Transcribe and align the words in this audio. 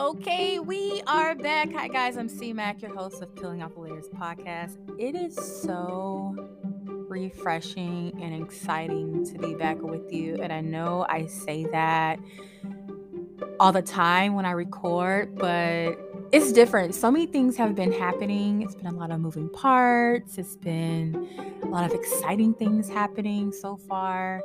Okay, 0.00 0.58
we 0.58 1.02
are 1.06 1.34
back. 1.34 1.70
Hi, 1.74 1.86
guys. 1.86 2.16
I'm 2.16 2.26
C 2.26 2.54
Mac, 2.54 2.80
your 2.80 2.94
host 2.94 3.20
of 3.20 3.36
Peeling 3.36 3.62
Off 3.62 3.74
the 3.74 3.80
Layers 3.80 4.08
podcast. 4.08 4.78
It 4.98 5.14
is 5.14 5.36
so 5.36 6.34
refreshing 7.10 8.18
and 8.18 8.42
exciting 8.42 9.26
to 9.26 9.38
be 9.38 9.52
back 9.52 9.82
with 9.82 10.10
you. 10.10 10.36
And 10.40 10.54
I 10.54 10.62
know 10.62 11.04
I 11.06 11.26
say 11.26 11.66
that 11.72 12.18
all 13.60 13.72
the 13.72 13.82
time 13.82 14.32
when 14.32 14.46
I 14.46 14.52
record, 14.52 15.34
but 15.36 15.98
it's 16.32 16.50
different. 16.50 16.94
So 16.94 17.10
many 17.10 17.26
things 17.26 17.58
have 17.58 17.74
been 17.74 17.92
happening. 17.92 18.62
It's 18.62 18.74
been 18.74 18.86
a 18.86 18.94
lot 18.94 19.10
of 19.10 19.20
moving 19.20 19.50
parts, 19.50 20.38
it's 20.38 20.56
been 20.56 21.28
a 21.62 21.66
lot 21.66 21.84
of 21.84 21.92
exciting 21.92 22.54
things 22.54 22.88
happening 22.88 23.52
so 23.52 23.76
far. 23.76 24.40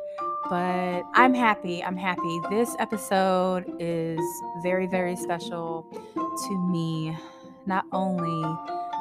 But 0.50 1.04
I'm 1.14 1.34
happy. 1.34 1.84
I'm 1.84 1.98
happy. 1.98 2.40
This 2.50 2.76
episode 2.80 3.66
is 3.80 4.20
very, 4.62 4.88
very 4.88 5.16
special 5.16 5.88
to 6.14 6.68
me. 6.70 7.18
Not 7.66 7.86
only 7.92 8.44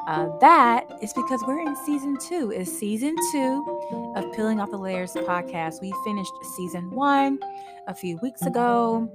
uh, 0.07 0.29
that 0.41 0.87
is 1.03 1.13
because 1.13 1.43
we're 1.47 1.61
in 1.61 1.77
season 1.85 2.17
two. 2.19 2.51
Is 2.51 2.77
season 2.79 3.15
two 3.33 4.13
of 4.17 4.33
Peeling 4.35 4.61
Off 4.61 4.71
the 4.71 4.79
Layers 4.79 5.13
podcast. 5.13 5.83
We 5.83 5.93
finished 6.05 6.33
season 6.57 6.91
one 6.91 7.39
a 7.87 7.95
few 7.95 8.19
weeks 8.23 8.43
ago. 8.43 9.11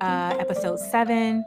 Uh, 0.00 0.36
episode 0.38 0.78
seven 0.78 1.44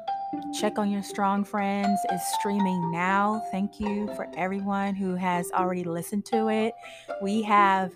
Check 0.59 0.77
on 0.77 0.91
Your 0.91 1.03
Strong 1.03 1.45
Friends 1.45 1.99
is 2.13 2.21
streaming 2.39 2.91
now. 2.91 3.43
Thank 3.51 3.79
you 3.79 4.07
for 4.15 4.27
everyone 4.35 4.95
who 4.95 5.15
has 5.15 5.51
already 5.51 5.83
listened 5.83 6.25
to 6.25 6.49
it. 6.49 6.73
We 7.21 7.41
have 7.43 7.91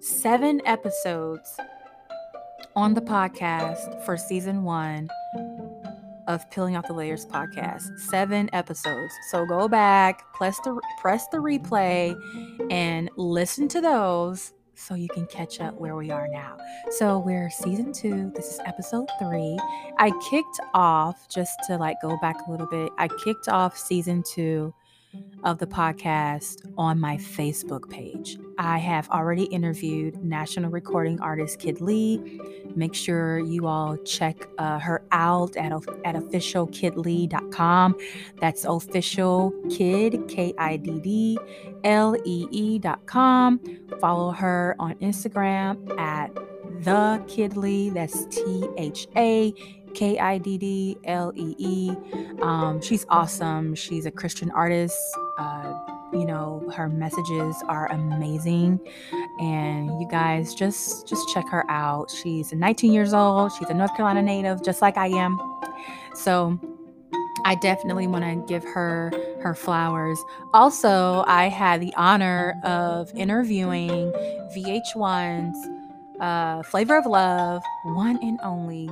seven 0.00 0.60
episodes 0.66 1.56
on 2.76 2.92
the 2.92 3.00
podcast 3.00 4.04
for 4.04 4.18
season 4.18 4.62
one 4.62 5.08
of 6.28 6.48
Peeling 6.50 6.76
Off 6.76 6.86
the 6.86 6.92
Layers 6.92 7.24
podcast. 7.24 7.98
Seven 7.98 8.50
episodes. 8.52 9.14
So 9.30 9.46
go 9.46 9.66
back, 9.66 10.30
press 10.34 10.60
the 10.60 10.78
press 11.00 11.26
the 11.28 11.38
replay, 11.38 12.14
and 12.70 13.08
listen 13.16 13.66
to 13.68 13.80
those 13.80 14.52
so 14.74 14.94
you 14.94 15.08
can 15.08 15.26
catch 15.26 15.58
up 15.58 15.74
where 15.80 15.96
we 15.96 16.10
are 16.10 16.28
now. 16.28 16.58
So 16.90 17.18
we're 17.18 17.48
season 17.48 17.94
two. 17.94 18.30
This 18.36 18.52
is 18.52 18.60
episode 18.66 19.08
three. 19.18 19.58
I 19.98 20.12
kicked 20.30 20.60
off 20.74 21.28
just 21.30 21.58
to 21.68 21.78
like 21.78 21.96
go 22.02 22.18
back 22.20 22.36
a 22.46 22.50
little 22.50 22.66
bit. 22.66 22.92
I 22.98 23.08
kicked 23.24 23.48
off 23.48 23.78
season 23.78 24.22
two 24.22 24.74
of 25.44 25.58
the 25.58 25.66
podcast 25.66 26.68
on 26.76 26.98
my 26.98 27.16
Facebook 27.16 27.88
page. 27.88 28.36
I 28.58 28.78
have 28.78 29.08
already 29.10 29.44
interviewed 29.44 30.22
national 30.24 30.70
recording 30.70 31.20
artist 31.20 31.58
Kid 31.60 31.80
Lee. 31.80 32.40
Make 32.74 32.94
sure 32.94 33.38
you 33.38 33.66
all 33.66 33.96
check 33.98 34.48
uh, 34.58 34.78
her 34.78 35.04
out 35.12 35.56
at, 35.56 35.72
at 35.72 36.14
officialkidlee.com. 36.14 37.96
That's 38.40 38.64
official 38.64 39.52
kid, 39.70 40.26
K 40.28 40.52
I 40.58 40.76
D 40.78 40.98
D 41.00 41.38
L 41.84 42.16
E 42.24 42.46
E.com. 42.50 43.60
Follow 44.00 44.32
her 44.32 44.74
on 44.78 44.94
Instagram 44.96 45.98
at 45.98 46.34
the 46.80 47.22
Kid 47.28 47.56
Lee. 47.56 47.90
That's 47.90 48.26
T 48.26 48.66
H 48.78 49.06
A 49.16 49.54
K 49.96 50.18
I 50.18 50.36
D 50.36 50.58
D 50.58 50.98
L 51.04 51.32
E 51.34 51.54
E. 51.56 51.90
Um, 52.42 52.82
she's 52.82 53.06
awesome. 53.08 53.74
She's 53.74 54.04
a 54.04 54.10
Christian 54.10 54.50
artist. 54.50 54.96
Uh, 55.38 55.72
you 56.12 56.26
know, 56.26 56.70
her 56.76 56.88
messages 56.88 57.56
are 57.66 57.90
amazing, 57.90 58.78
and 59.40 59.86
you 59.98 60.06
guys 60.10 60.54
just 60.54 61.08
just 61.08 61.26
check 61.30 61.48
her 61.48 61.68
out. 61.70 62.10
She's 62.10 62.52
19 62.52 62.92
years 62.92 63.14
old. 63.14 63.52
She's 63.58 63.70
a 63.70 63.74
North 63.74 63.96
Carolina 63.96 64.22
native, 64.22 64.62
just 64.62 64.82
like 64.82 64.96
I 64.96 65.08
am. 65.08 65.40
So. 66.14 66.60
I 67.44 67.54
definitely 67.54 68.08
want 68.08 68.24
to 68.24 68.44
give 68.52 68.64
her 68.64 69.12
her 69.40 69.54
flowers. 69.54 70.18
Also, 70.52 71.22
I 71.28 71.48
had 71.48 71.80
the 71.80 71.94
honor 71.94 72.58
of 72.64 73.08
interviewing 73.14 74.10
VH1's 74.56 75.56
uh, 76.18 76.64
Flavor 76.64 76.96
of 76.96 77.06
Love, 77.06 77.62
one 77.84 78.18
and 78.20 78.40
only 78.42 78.90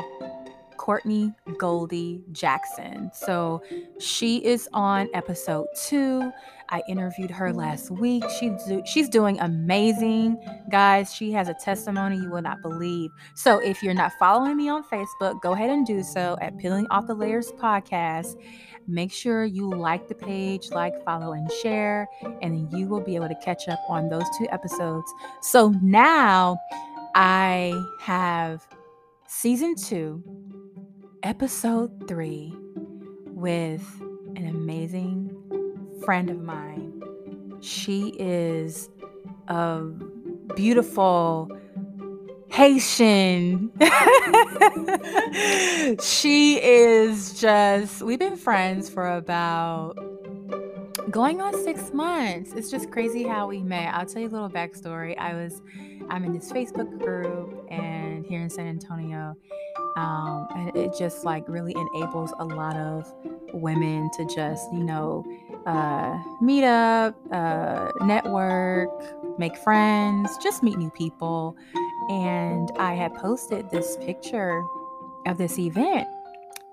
Courtney 0.84 1.32
Goldie 1.56 2.22
Jackson. 2.32 3.10
So 3.14 3.62
she 3.98 4.44
is 4.44 4.68
on 4.74 5.08
episode 5.14 5.66
two. 5.74 6.30
I 6.68 6.82
interviewed 6.86 7.30
her 7.30 7.54
last 7.54 7.90
week. 7.90 8.22
She's 8.38 8.70
she's 8.84 9.08
doing 9.08 9.40
amazing, 9.40 10.36
guys. 10.70 11.14
She 11.14 11.32
has 11.32 11.48
a 11.48 11.54
testimony 11.54 12.16
you 12.16 12.28
will 12.30 12.42
not 12.42 12.60
believe. 12.60 13.10
So 13.34 13.60
if 13.60 13.82
you're 13.82 13.94
not 13.94 14.12
following 14.18 14.58
me 14.58 14.68
on 14.68 14.84
Facebook, 14.84 15.40
go 15.40 15.54
ahead 15.54 15.70
and 15.70 15.86
do 15.86 16.02
so 16.02 16.36
at 16.42 16.58
Peeling 16.58 16.86
Off 16.90 17.06
the 17.06 17.14
Layers 17.14 17.50
podcast. 17.52 18.38
Make 18.86 19.10
sure 19.10 19.46
you 19.46 19.70
like 19.70 20.08
the 20.08 20.14
page, 20.14 20.68
like, 20.68 21.02
follow, 21.02 21.32
and 21.32 21.50
share, 21.50 22.06
and 22.42 22.54
then 22.54 22.78
you 22.78 22.88
will 22.88 23.00
be 23.00 23.16
able 23.16 23.28
to 23.28 23.38
catch 23.42 23.68
up 23.68 23.80
on 23.88 24.10
those 24.10 24.26
two 24.36 24.46
episodes. 24.50 25.10
So 25.40 25.70
now 25.80 26.58
I 27.14 27.72
have 28.00 28.68
season 29.26 29.76
two 29.76 30.22
episode 31.24 32.06
three 32.06 32.54
with 33.24 33.82
an 34.36 34.46
amazing 34.46 35.34
friend 36.04 36.28
of 36.28 36.38
mine. 36.38 37.02
She 37.62 38.08
is 38.18 38.90
a 39.48 39.84
beautiful 40.54 41.50
Haitian. 42.50 43.70
she 46.02 46.62
is 46.62 47.40
just, 47.40 48.02
we've 48.02 48.18
been 48.18 48.36
friends 48.36 48.90
for 48.90 49.16
about 49.16 49.94
going 51.10 51.40
on 51.40 51.54
six 51.64 51.90
months. 51.94 52.52
It's 52.52 52.70
just 52.70 52.90
crazy 52.90 53.22
how 53.22 53.48
we 53.48 53.62
met. 53.62 53.94
I'll 53.94 54.04
tell 54.04 54.20
you 54.20 54.28
a 54.28 54.30
little 54.30 54.50
backstory. 54.50 55.16
I 55.16 55.32
was, 55.32 55.62
I'm 56.10 56.22
in 56.24 56.34
this 56.34 56.52
Facebook 56.52 56.98
group 56.98 57.66
and 57.70 58.26
here 58.26 58.42
in 58.42 58.50
San 58.50 58.66
Antonio, 58.66 59.36
um, 59.96 60.48
and 60.56 60.76
it 60.76 60.96
just 60.96 61.24
like 61.24 61.44
really 61.48 61.74
enables 61.76 62.32
a 62.38 62.44
lot 62.44 62.76
of 62.76 63.12
women 63.52 64.10
to 64.16 64.24
just, 64.26 64.72
you 64.72 64.82
know, 64.82 65.24
uh, 65.66 66.18
meet 66.40 66.64
up, 66.64 67.14
uh, 67.32 67.90
network, 68.00 68.90
make 69.38 69.56
friends, 69.58 70.36
just 70.42 70.62
meet 70.62 70.76
new 70.76 70.90
people. 70.90 71.56
And 72.10 72.70
I 72.76 72.94
had 72.94 73.14
posted 73.14 73.70
this 73.70 73.96
picture 73.98 74.62
of 75.26 75.38
this 75.38 75.58
event, 75.58 76.06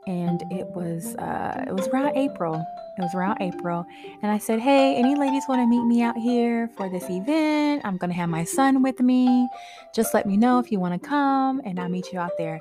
and 0.08 0.44
it 0.52 0.68
was 0.76 1.16
uh, 1.16 1.64
it 1.68 1.74
was 1.74 1.88
around 1.88 2.18
April 2.18 2.62
it 3.02 3.06
was 3.06 3.16
around 3.16 3.42
April. 3.42 3.86
And 4.22 4.32
I 4.32 4.38
said, 4.38 4.60
Hey, 4.60 4.96
any 4.96 5.16
ladies 5.16 5.44
want 5.48 5.62
to 5.62 5.68
meet 5.68 5.84
me 5.84 6.02
out 6.02 6.18
here 6.18 6.70
for 6.78 6.90
this 6.90 7.10
event? 7.10 7.82
I'm 7.84 7.98
going 7.98 8.10
to 8.10 8.16
have 8.16 8.30
my 8.30 8.44
son 8.44 8.84
with 8.84 9.00
me. 9.00 9.48
Just 9.94 10.14
let 10.14 10.26
me 10.26 10.38
know 10.38 10.60
if 10.60 10.72
you 10.72 10.80
want 10.80 11.02
to 11.02 11.08
come 11.08 11.62
and 11.66 11.80
I'll 11.80 11.90
meet 11.90 12.12
you 12.14 12.20
out 12.20 12.32
there. 12.38 12.60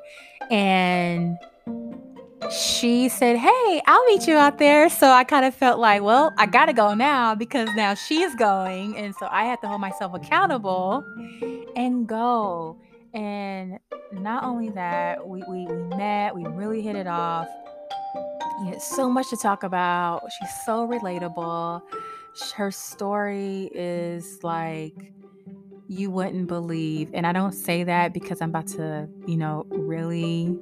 And 0.51 1.37
she 2.51 3.09
said, 3.09 3.37
Hey, 3.37 3.83
I'll 3.87 4.05
meet 4.07 4.27
you 4.27 4.37
out 4.37 4.59
there. 4.59 4.89
So 4.89 5.11
I 5.11 5.25
kind 5.25 5.45
of 5.45 5.55
felt 5.55 5.79
like, 5.79 6.03
Well, 6.03 6.33
I 6.39 6.47
got 6.47 6.67
to 6.67 6.73
go 6.73 6.95
now 6.95 7.35
because 7.35 7.69
now 7.77 7.95
she's 7.95 8.35
going. 8.35 8.97
And 8.97 9.15
so 9.15 9.29
I 9.31 9.45
had 9.45 9.61
to 9.61 9.69
hold 9.69 9.81
myself 9.81 10.15
accountable 10.15 11.05
and 11.77 12.07
go. 12.07 12.81
And 13.13 13.79
not 14.13 14.45
only 14.45 14.71
that, 14.71 15.27
we, 15.27 15.43
we, 15.49 15.67
we 15.67 15.97
met, 15.97 16.35
we 16.35 16.45
really 16.47 16.81
hit 16.81 16.97
it 16.97 17.07
off 17.07 17.49
so 18.81 19.11
much 19.11 19.31
to 19.31 19.37
talk 19.37 19.63
about. 19.63 20.23
She's 20.39 20.51
so 20.65 20.87
relatable. 20.87 21.83
Her 22.55 22.71
story 22.71 23.71
is 23.75 24.43
like 24.43 25.13
you 25.89 26.11
wouldn't 26.11 26.47
believe. 26.47 27.11
And 27.13 27.27
I 27.27 27.33
don't 27.33 27.53
say 27.53 27.83
that 27.85 28.13
because 28.15 28.41
I'm 28.41 28.51
about 28.51 28.69
to, 28.69 29.09
you 29.27 29.37
know, 29.37 29.67
really 29.71 30.57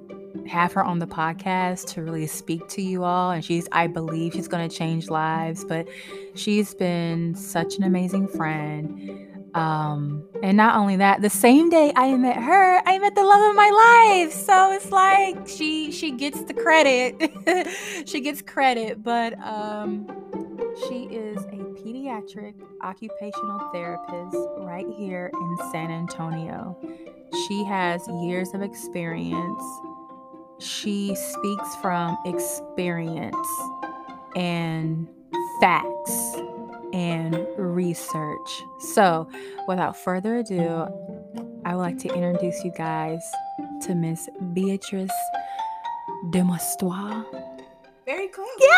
have 0.46 0.72
her 0.72 0.82
on 0.82 0.98
the 0.98 1.06
podcast 1.06 1.86
to 1.94 2.02
really 2.02 2.26
speak 2.26 2.66
to 2.68 2.82
you 2.82 3.04
all. 3.04 3.30
And 3.30 3.44
she's, 3.44 3.68
I 3.72 3.88
believe 3.88 4.32
she's 4.32 4.48
going 4.48 4.66
to 4.66 4.74
change 4.74 5.10
lives. 5.10 5.64
But 5.64 5.86
she's 6.34 6.74
been 6.74 7.34
such 7.34 7.76
an 7.76 7.84
amazing 7.84 8.28
friend. 8.28 9.37
Um, 9.58 10.28
and 10.42 10.56
not 10.56 10.76
only 10.76 10.96
that, 10.96 11.20
the 11.20 11.30
same 11.30 11.68
day 11.70 11.92
I 11.94 12.16
met 12.16 12.36
her, 12.36 12.82
I 12.86 12.98
met 12.98 13.14
the 13.14 13.22
love 13.24 13.50
of 13.50 13.56
my 13.56 14.22
life. 14.24 14.32
So 14.32 14.72
it's 14.72 14.90
like 14.90 15.48
she 15.48 15.90
she 15.92 16.12
gets 16.12 16.42
the 16.42 16.54
credit. 16.54 17.68
she 18.08 18.20
gets 18.20 18.42
credit, 18.42 19.02
but 19.02 19.38
um 19.40 20.06
she 20.86 21.04
is 21.06 21.38
a 21.44 21.64
pediatric 21.80 22.54
occupational 22.82 23.58
therapist 23.72 24.36
right 24.58 24.86
here 24.96 25.30
in 25.34 25.56
San 25.72 25.90
Antonio. 25.90 26.78
She 27.46 27.64
has 27.64 28.06
years 28.22 28.54
of 28.54 28.62
experience. 28.62 29.62
She 30.60 31.14
speaks 31.14 31.76
from 31.76 32.16
experience 32.24 33.48
and 34.36 35.08
facts 35.60 36.36
and 36.92 37.46
research. 37.56 38.62
So, 38.94 39.28
without 39.66 39.96
further 39.96 40.38
ado, 40.38 40.86
I 41.64 41.74
would 41.74 41.82
like 41.82 41.98
to 41.98 42.08
introduce 42.08 42.64
you 42.64 42.72
guys 42.76 43.20
to 43.82 43.94
Miss 43.94 44.28
Beatrice 44.52 45.10
Demostois. 46.30 47.24
Very 48.06 48.28
close. 48.28 48.48
Yay! 48.58 48.68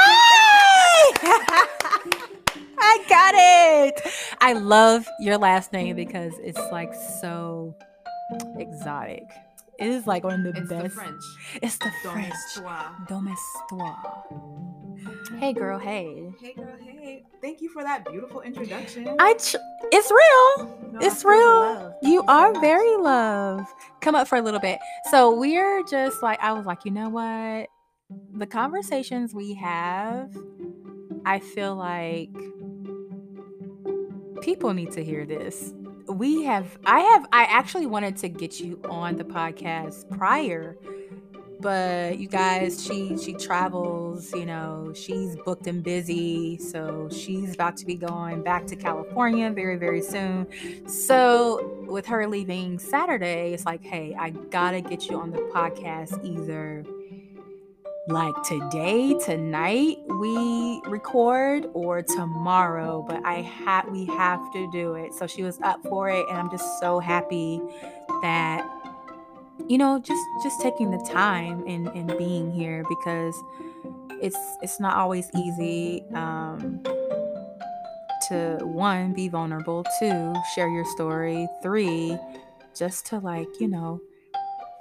I 2.83 3.05
got 3.09 3.35
it. 3.37 4.01
I 4.41 4.55
love 4.55 5.07
your 5.21 5.39
last 5.39 5.73
name 5.73 5.95
because 5.97 6.33
it's 6.43 6.59
like 6.73 6.93
so 7.21 7.75
exotic. 8.59 9.23
It 9.79 9.87
is 9.89 10.07
like 10.07 10.25
one 10.25 10.45
of 10.45 10.55
the 10.55 10.61
It's 10.61 10.69
best. 10.69 10.83
the 10.83 10.91
French. 10.91 11.23
It's 11.63 11.79
the 11.79 11.91
French. 12.03 12.35
Domestoire. 13.09 14.25
Hey, 15.41 15.53
girl. 15.55 15.79
Hey. 15.79 16.31
Hey 16.41 16.53
girl, 16.55 16.77
hey. 16.79 17.25
Thank 17.41 17.63
you 17.63 17.71
for 17.71 17.83
that 17.83 18.05
beautiful 18.11 18.43
introduction. 18.43 19.09
I. 19.19 19.35
Ch- 19.35 19.57
it's 19.91 20.11
real. 20.11 20.91
No, 20.93 20.99
It's 21.01 21.25
real. 21.25 21.97
You 22.03 22.23
are 22.29 22.53
much. 22.53 22.61
very 22.61 22.97
love. 22.99 23.67
Come 24.03 24.15
up 24.15 24.29
for 24.29 24.37
a 24.37 24.43
little 24.43 24.61
bit. 24.61 24.79
So 25.11 25.35
we're 25.35 25.83
just 25.85 26.23
like 26.23 26.39
I 26.41 26.53
was 26.53 26.67
like, 26.67 26.85
you 26.85 26.91
know 26.91 27.09
what? 27.09 27.69
The 28.39 28.47
conversations 28.47 29.35
we 29.35 29.55
have, 29.55 30.31
I 31.25 31.39
feel 31.39 31.75
like 31.75 32.29
people 34.43 34.75
need 34.75 34.93
to 34.93 35.03
hear 35.03 35.25
this. 35.25 35.73
We 36.07 36.45
have 36.45 36.79
I 36.85 37.01
have 37.01 37.27
I 37.33 37.45
actually 37.45 37.87
wanted 37.87 38.17
to 38.19 38.29
get 38.29 38.61
you 38.61 38.79
on 38.91 39.17
the 39.17 39.25
podcast 39.25 40.09
prior 40.11 40.77
but 41.61 42.19
you 42.19 42.29
guys 42.29 42.85
she 42.85 43.17
she 43.17 43.33
travels 43.35 44.33
you 44.35 44.47
know 44.47 44.93
she's 44.95 45.37
booked 45.45 45.67
and 45.67 45.83
busy 45.83 46.59
so 46.59 47.09
she's 47.11 47.55
about 47.55 47.77
to 47.77 47.85
be 47.85 47.95
going 47.95 48.43
back 48.43 48.67
to 48.67 48.77
california 48.77 49.51
very 49.51 49.77
very 49.77 50.03
soon. 50.03 50.47
So 50.89 51.85
with 51.89 52.07
her 52.07 52.27
leaving 52.27 52.79
saturday 52.79 53.53
it's 53.53 53.67
like 53.67 53.85
hey 53.85 54.15
i 54.19 54.31
gotta 54.31 54.81
get 54.81 55.09
you 55.09 55.19
on 55.19 55.31
the 55.31 55.39
podcast 55.55 56.25
either. 56.25 56.85
Like 58.09 58.35
today 58.43 59.15
tonight 59.19 59.99
we 60.09 60.81
record 60.87 61.67
or 61.75 62.03
tomorrow 62.03 63.05
but 63.07 63.25
i 63.25 63.43
have 63.43 63.89
we 63.89 64.07
have 64.07 64.53
to 64.53 64.71
do 64.73 64.95
it. 64.95 65.13
So 65.15 65.27
she 65.27 65.43
was 65.43 65.61
up 65.61 65.83
for 65.83 66.09
it 66.09 66.27
and 66.29 66.39
i'm 66.39 66.51
just 66.51 66.81
so 66.81 66.99
happy 66.99 67.61
that 68.23 68.80
you 69.69 69.79
know 69.79 69.99
just 69.99 70.23
just 70.43 70.61
taking 70.61 70.91
the 70.91 70.99
time 71.11 71.65
and 71.67 71.89
and 71.89 72.17
being 72.19 72.51
here 72.51 72.85
because 72.89 73.35
it's 74.23 74.39
it's 74.63 74.81
not 74.81 74.97
always 74.97 75.31
easy 75.37 76.05
um 76.15 76.81
to 78.29 78.59
one 78.63 79.13
be 79.13 79.29
vulnerable 79.29 79.85
two 79.99 80.35
share 80.55 80.69
your 80.69 80.85
story 80.85 81.49
three 81.63 82.17
just 82.75 83.07
to 83.07 83.19
like 83.19 83.49
you 83.61 83.69
know 83.69 84.01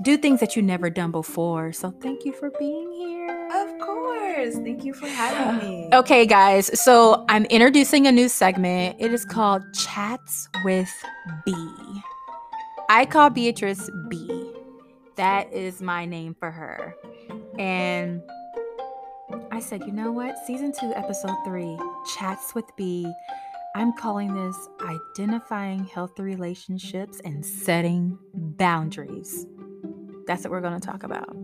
do 0.04 0.18
things 0.18 0.40
that 0.40 0.56
you 0.56 0.62
never 0.62 0.90
done 0.90 1.12
before 1.12 1.72
so 1.74 1.92
thank 2.02 2.26
you 2.26 2.32
for 2.34 2.52
being 2.60 2.92
here 2.92 3.50
Of 3.52 3.80
course. 3.80 4.56
Thank 4.56 4.86
you 4.86 4.94
for 4.94 5.08
having 5.08 5.58
me. 5.70 5.90
Okay, 5.94 6.26
guys. 6.26 6.70
So 6.80 7.26
I'm 7.30 7.46
introducing 7.46 8.06
a 8.08 8.12
new 8.12 8.30
segment. 8.30 8.96
It 9.00 9.12
is 9.12 9.26
called 9.26 9.64
Chats 9.74 10.48
with 10.64 10.90
B. 11.46 11.54
I 12.90 13.06
call 13.06 13.30
Beatrice 13.32 13.90
B. 14.10 14.39
That 15.20 15.52
is 15.52 15.82
my 15.82 16.06
name 16.06 16.34
for 16.34 16.50
her. 16.50 16.96
And 17.58 18.22
I 19.52 19.60
said, 19.60 19.82
you 19.82 19.92
know 19.92 20.14
what? 20.14 20.38
Season 20.48 20.72
two, 20.72 20.94
episode 20.96 21.36
three, 21.44 21.78
Chats 22.16 22.56
with 22.56 22.64
B. 22.78 23.06
I'm 23.76 23.92
calling 23.92 24.34
this 24.34 24.56
Identifying 24.82 25.84
Healthy 25.84 26.24
Relationships 26.24 27.20
and 27.26 27.46
Setting 27.46 28.18
Boundaries. 28.34 29.46
That's 30.26 30.44
what 30.46 30.52
we're 30.52 30.62
going 30.62 30.80
to 30.80 30.88
talk 30.88 31.04
about. 31.04 31.36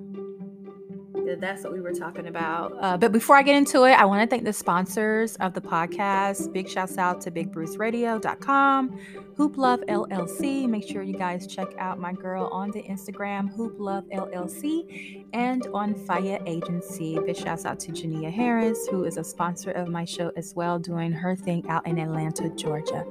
That's 1.34 1.64
what 1.64 1.74
we 1.74 1.82
were 1.82 1.94
talking 1.94 2.28
about. 2.28 2.74
Uh, 2.80 2.98
but 2.98 3.12
before 3.12 3.36
I 3.36 3.42
get 3.42 3.56
into 3.56 3.84
it, 3.84 3.94
I 3.94 4.06
want 4.06 4.22
to 4.22 4.28
thank 4.28 4.44
the 4.44 4.54
sponsors 4.54 5.36
of 5.38 5.54
the 5.54 5.62
podcast. 5.62 6.54
Big 6.54 6.70
shouts 6.70 6.98
out 6.98 7.22
to 7.22 7.32
bigbruceradio.com, 7.32 9.00
Hoop 9.36 9.58
Love 9.58 9.82
LLC. 9.82 10.68
Make 10.70 10.88
sure 10.88 11.02
you 11.02 11.18
guys 11.18 11.48
check 11.48 11.70
out 11.78 12.00
my 12.00 12.14
girl 12.14 12.48
on 12.52 12.72
the 12.72 12.84
Instagram, 12.84 13.54
Hoop 13.56 13.76
Love 13.80 14.06
LLC, 14.14 15.26
and 15.34 15.68
on 15.74 15.96
Fire 15.96 16.40
Agency. 16.46 17.20
Big 17.20 17.36
shouts 17.36 17.66
out 17.66 17.80
to 17.82 17.92
Jania 17.92 18.32
Harris, 18.32 18.88
who 18.88 19.04
is 19.06 19.18
a 19.18 19.24
sponsor 19.24 19.72
of 19.72 19.88
my 19.88 20.06
show 20.06 20.32
as 20.36 20.54
well, 20.56 20.78
doing 20.78 21.12
her 21.12 21.36
thing 21.36 21.68
out 21.70 21.86
in 21.88 21.98
Atlanta, 21.98 22.50
Georgia. 22.50 23.06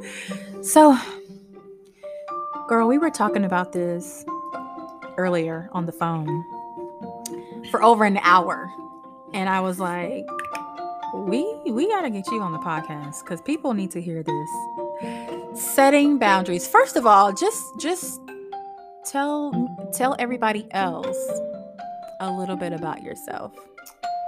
So, 0.62 0.96
girl, 2.68 2.86
we 2.86 2.98
were 2.98 3.10
talking 3.10 3.44
about 3.44 3.72
this 3.72 4.24
earlier 5.16 5.68
on 5.72 5.86
the 5.86 5.92
phone 5.92 6.44
for 7.70 7.82
over 7.82 8.04
an 8.04 8.18
hour. 8.18 8.70
And 9.32 9.48
I 9.48 9.60
was 9.60 9.80
like, 9.80 10.24
we 11.14 11.44
we 11.66 11.88
gotta 11.88 12.10
get 12.10 12.26
you 12.28 12.40
on 12.40 12.52
the 12.52 12.58
podcast 12.58 13.20
because 13.20 13.40
people 13.40 13.74
need 13.74 13.90
to 13.92 14.00
hear 14.00 14.22
this. 14.22 15.60
Setting 15.60 16.18
boundaries. 16.18 16.66
First 16.66 16.96
of 16.96 17.06
all, 17.06 17.32
just 17.32 17.62
just 17.80 18.20
tell 19.04 19.52
tell 19.92 20.16
everybody 20.18 20.66
else 20.72 21.40
a 22.20 22.30
little 22.30 22.56
bit 22.56 22.72
about 22.72 23.02
yourself. 23.02 23.52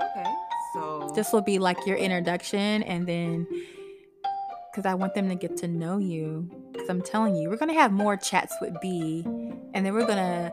Okay. 0.03 0.31
So 0.75 1.11
This 1.15 1.33
will 1.33 1.43
be 1.43 1.59
like 1.59 1.79
your 1.87 1.97
introduction 1.97 2.83
and 2.85 3.06
then 3.06 3.47
because 4.71 4.88
I 4.88 4.94
want 4.94 5.15
them 5.15 5.29
to 5.31 5.35
get 5.35 5.56
to 5.59 5.69
know 5.69 5.99
you. 5.99 6.50
Because 6.73 6.88
I'm 6.91 7.00
telling 7.00 7.35
you, 7.35 7.49
we're 7.49 7.56
gonna 7.56 7.73
have 7.73 7.93
more 7.93 8.17
chats 8.17 8.55
with 8.61 8.79
B, 8.83 9.23
and 9.73 9.87
then 9.87 9.94
we're 9.94 10.06
gonna 10.06 10.53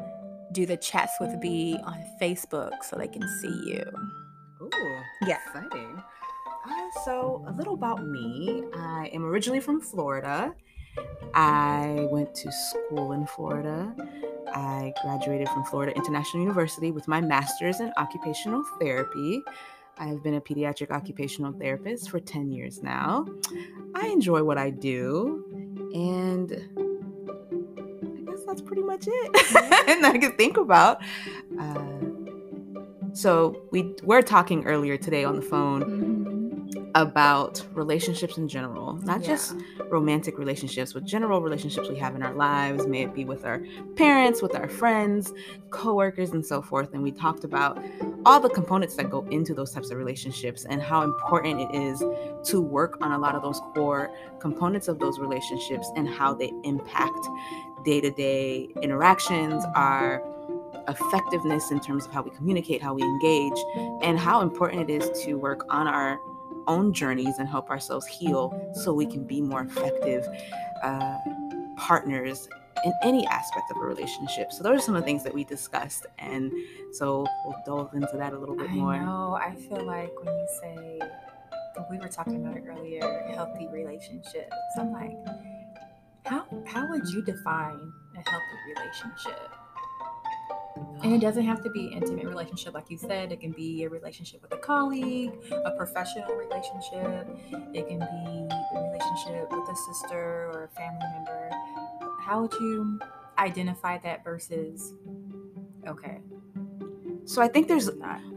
do 0.54 0.66
the 0.66 0.78
chats 0.78 1.14
with 1.20 1.40
B 1.42 1.78
on 1.84 1.98
Facebook 2.22 2.84
so 2.84 2.96
they 2.98 3.08
can 3.08 3.24
see 3.42 3.72
you. 3.72 3.84
Ooh, 4.62 4.70
Yeah. 5.28 5.38
exciting. 5.48 6.02
Uh, 6.66 6.90
so, 7.04 7.44
a 7.48 7.52
little 7.52 7.74
about 7.74 8.06
me. 8.06 8.64
I 8.74 9.10
am 9.14 9.26
originally 9.26 9.60
from 9.60 9.82
Florida. 9.82 10.54
I 11.34 12.08
went 12.12 12.34
to 12.36 12.52
school 12.52 13.12
in 13.14 13.26
Florida. 13.28 13.94
I 14.56 14.94
graduated 15.02 15.50
from 15.50 15.66
Florida 15.66 15.94
International 15.96 16.42
University 16.44 16.92
with 16.92 17.08
my 17.08 17.20
master's 17.20 17.80
in 17.80 17.92
occupational 17.98 18.64
therapy. 18.80 19.42
I've 19.98 20.24
been 20.24 20.36
a 20.36 20.42
pediatric 20.42 20.92
occupational 20.92 21.52
therapist 21.54 22.10
for 22.10 22.20
10 22.20 22.52
years 22.52 22.82
now. 22.82 23.26
I 23.96 24.08
enjoy 24.08 24.44
what 24.44 24.58
I 24.58 24.70
do, 24.70 25.44
and 25.94 26.52
that's 28.54 28.62
pretty 28.68 28.84
much 28.84 29.06
it. 29.08 29.88
and 29.90 30.06
I 30.06 30.18
can 30.18 30.34
think 30.38 30.58
about. 30.58 31.02
Uh, 31.60 31.82
so 33.14 33.62
we 33.72 33.94
were 34.04 34.22
talking 34.22 34.66
earlier 34.66 34.98
today 34.98 35.24
on 35.24 35.36
the 35.36 35.42
phone 35.42 36.70
about 36.96 37.66
relationships 37.74 38.38
in 38.38 38.48
general, 38.48 38.94
not 39.04 39.22
Yeah. 39.22 39.28
just 39.30 39.56
romantic 39.90 40.38
relationships, 40.38 40.94
but 40.94 41.04
general 41.06 41.42
relationships 41.42 41.90
we 41.90 41.98
have 41.98 42.16
in 42.16 42.22
our 42.22 42.34
lives, 42.36 42.86
may 42.86 43.02
it 43.04 43.14
be 43.16 43.26
with 43.26 43.46
our 43.46 43.64
parents, 43.96 44.42
with 44.44 44.56
our 44.56 44.68
friends, 44.68 45.34
coworkers, 45.72 46.32
and 46.32 46.46
so 46.46 46.62
forth. 46.62 46.94
And 46.94 47.02
we 47.02 47.12
talked 47.12 47.44
about 47.44 47.84
all 48.28 48.40
the 48.40 48.50
components 48.50 48.96
that 48.98 49.10
go 49.10 49.26
into 49.32 49.56
those 49.56 49.72
types 49.72 49.90
of 49.90 49.98
relationships 49.98 50.66
and 50.70 50.82
how 50.82 51.02
important 51.02 51.62
it 51.62 51.76
is 51.76 52.04
to 52.50 52.62
work 52.62 52.98
on 53.02 53.12
a 53.12 53.18
lot 53.18 53.34
of 53.36 53.42
those 53.42 53.60
core 53.74 54.12
components 54.40 54.88
of 54.88 55.00
those 55.00 55.18
relationships 55.20 55.92
and 55.96 56.08
how 56.08 56.34
they 56.36 56.52
impact 56.64 57.28
day 57.84 58.02
to 58.02 58.12
day 58.12 58.70
interactions, 58.82 59.64
our 59.76 60.22
effectiveness 60.88 61.72
in 61.72 61.80
terms 61.80 62.06
of 62.06 62.14
how 62.14 62.22
we 62.22 62.32
communicate, 62.32 62.82
how 62.82 62.94
we 62.94 63.02
engage, 63.02 63.58
and 64.02 64.20
how 64.20 64.42
important 64.42 64.90
it 64.90 64.94
is 64.94 65.24
to 65.24 65.36
work 65.36 65.66
on 65.70 65.88
our 65.88 66.20
own 66.68 66.94
journeys 66.94 67.38
and 67.40 67.48
help 67.48 67.70
ourselves 67.70 68.06
heal 68.06 68.72
so 68.74 68.94
we 68.94 69.06
can 69.06 69.24
be 69.24 69.42
more 69.42 69.62
effective 69.62 70.28
uh, 70.82 71.18
partners 71.78 72.48
in 72.86 72.94
any 73.02 73.26
aspect 73.28 73.72
of 73.72 73.78
a 73.78 73.86
relationship. 73.86 74.52
So 74.52 74.64
those 74.64 74.80
are 74.80 74.82
some 74.82 74.96
of 74.96 75.02
the 75.02 75.06
things 75.06 75.24
that 75.24 75.34
we 75.34 75.44
discussed, 75.44 76.06
and 76.20 76.52
so 76.92 77.26
we'll 77.46 77.56
delve 77.66 77.94
into 77.94 78.18
that 78.18 78.34
a 78.34 78.38
little 78.38 78.56
bit 78.56 78.70
I 78.70 78.74
more. 78.74 79.00
know. 79.00 79.40
I 79.42 79.56
feel 79.56 79.86
like 79.86 80.12
when 80.22 80.34
you 80.36 80.48
say, 80.62 81.00
we 81.90 81.98
were 81.98 82.08
talking 82.08 82.36
about 82.46 82.58
it 82.58 82.64
earlier, 82.68 83.32
healthy 83.34 83.68
relationships. 83.72 84.54
I'm 84.78 84.92
like, 84.92 85.18
how 86.26 86.46
how 86.66 86.88
would 86.88 87.08
you 87.10 87.22
define 87.22 87.92
a 88.16 88.30
healthy 88.30 88.58
relationship? 88.76 89.50
And 91.04 91.12
it 91.12 91.16
um, 91.16 91.20
doesn't 91.20 91.46
have 91.46 91.62
to 91.64 91.70
be 91.70 91.88
an 91.88 91.94
intimate 91.94 92.26
relationship, 92.26 92.74
like 92.74 92.90
you 92.90 92.98
said. 92.98 93.32
It 93.32 93.42
can 93.42 93.52
be 93.52 93.84
a 93.84 93.90
relationship 93.90 94.42
with 94.42 94.54
a 94.54 94.58
colleague, 94.58 95.34
a 95.52 95.72
professional 95.72 96.34
relationship. 96.34 97.28
It 97.74 97.88
can 97.88 98.00
be 98.00 98.48
a 98.50 98.82
relationship 98.82 99.52
with 99.52 99.70
a 99.70 99.76
sister 99.76 100.52
or 100.54 100.64
a 100.64 100.76
family 100.76 101.06
member. 101.14 101.50
How 102.22 102.42
would 102.42 102.54
you 102.54 103.00
identify 103.38 103.98
that 104.00 104.24
versus, 104.24 104.94
okay, 105.88 106.20
So 107.26 107.42
I 107.42 107.48
think 107.48 107.68
there's 107.68 107.90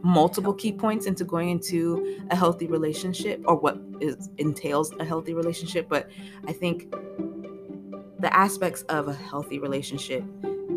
multiple 0.02 0.52
key 0.52 0.72
points 0.72 1.06
into 1.06 1.24
going 1.24 1.50
into 1.50 2.24
a 2.30 2.36
healthy 2.36 2.66
relationship 2.66 3.42
or 3.46 3.56
what 3.56 3.78
is 4.00 4.30
entails 4.38 4.92
a 5.00 5.04
healthy 5.04 5.34
relationship 5.34 5.88
but 5.88 6.08
i 6.46 6.52
think 6.52 6.94
the 8.26 8.36
aspects 8.36 8.82
of 8.88 9.06
a 9.06 9.12
healthy 9.14 9.60
relationship 9.60 10.24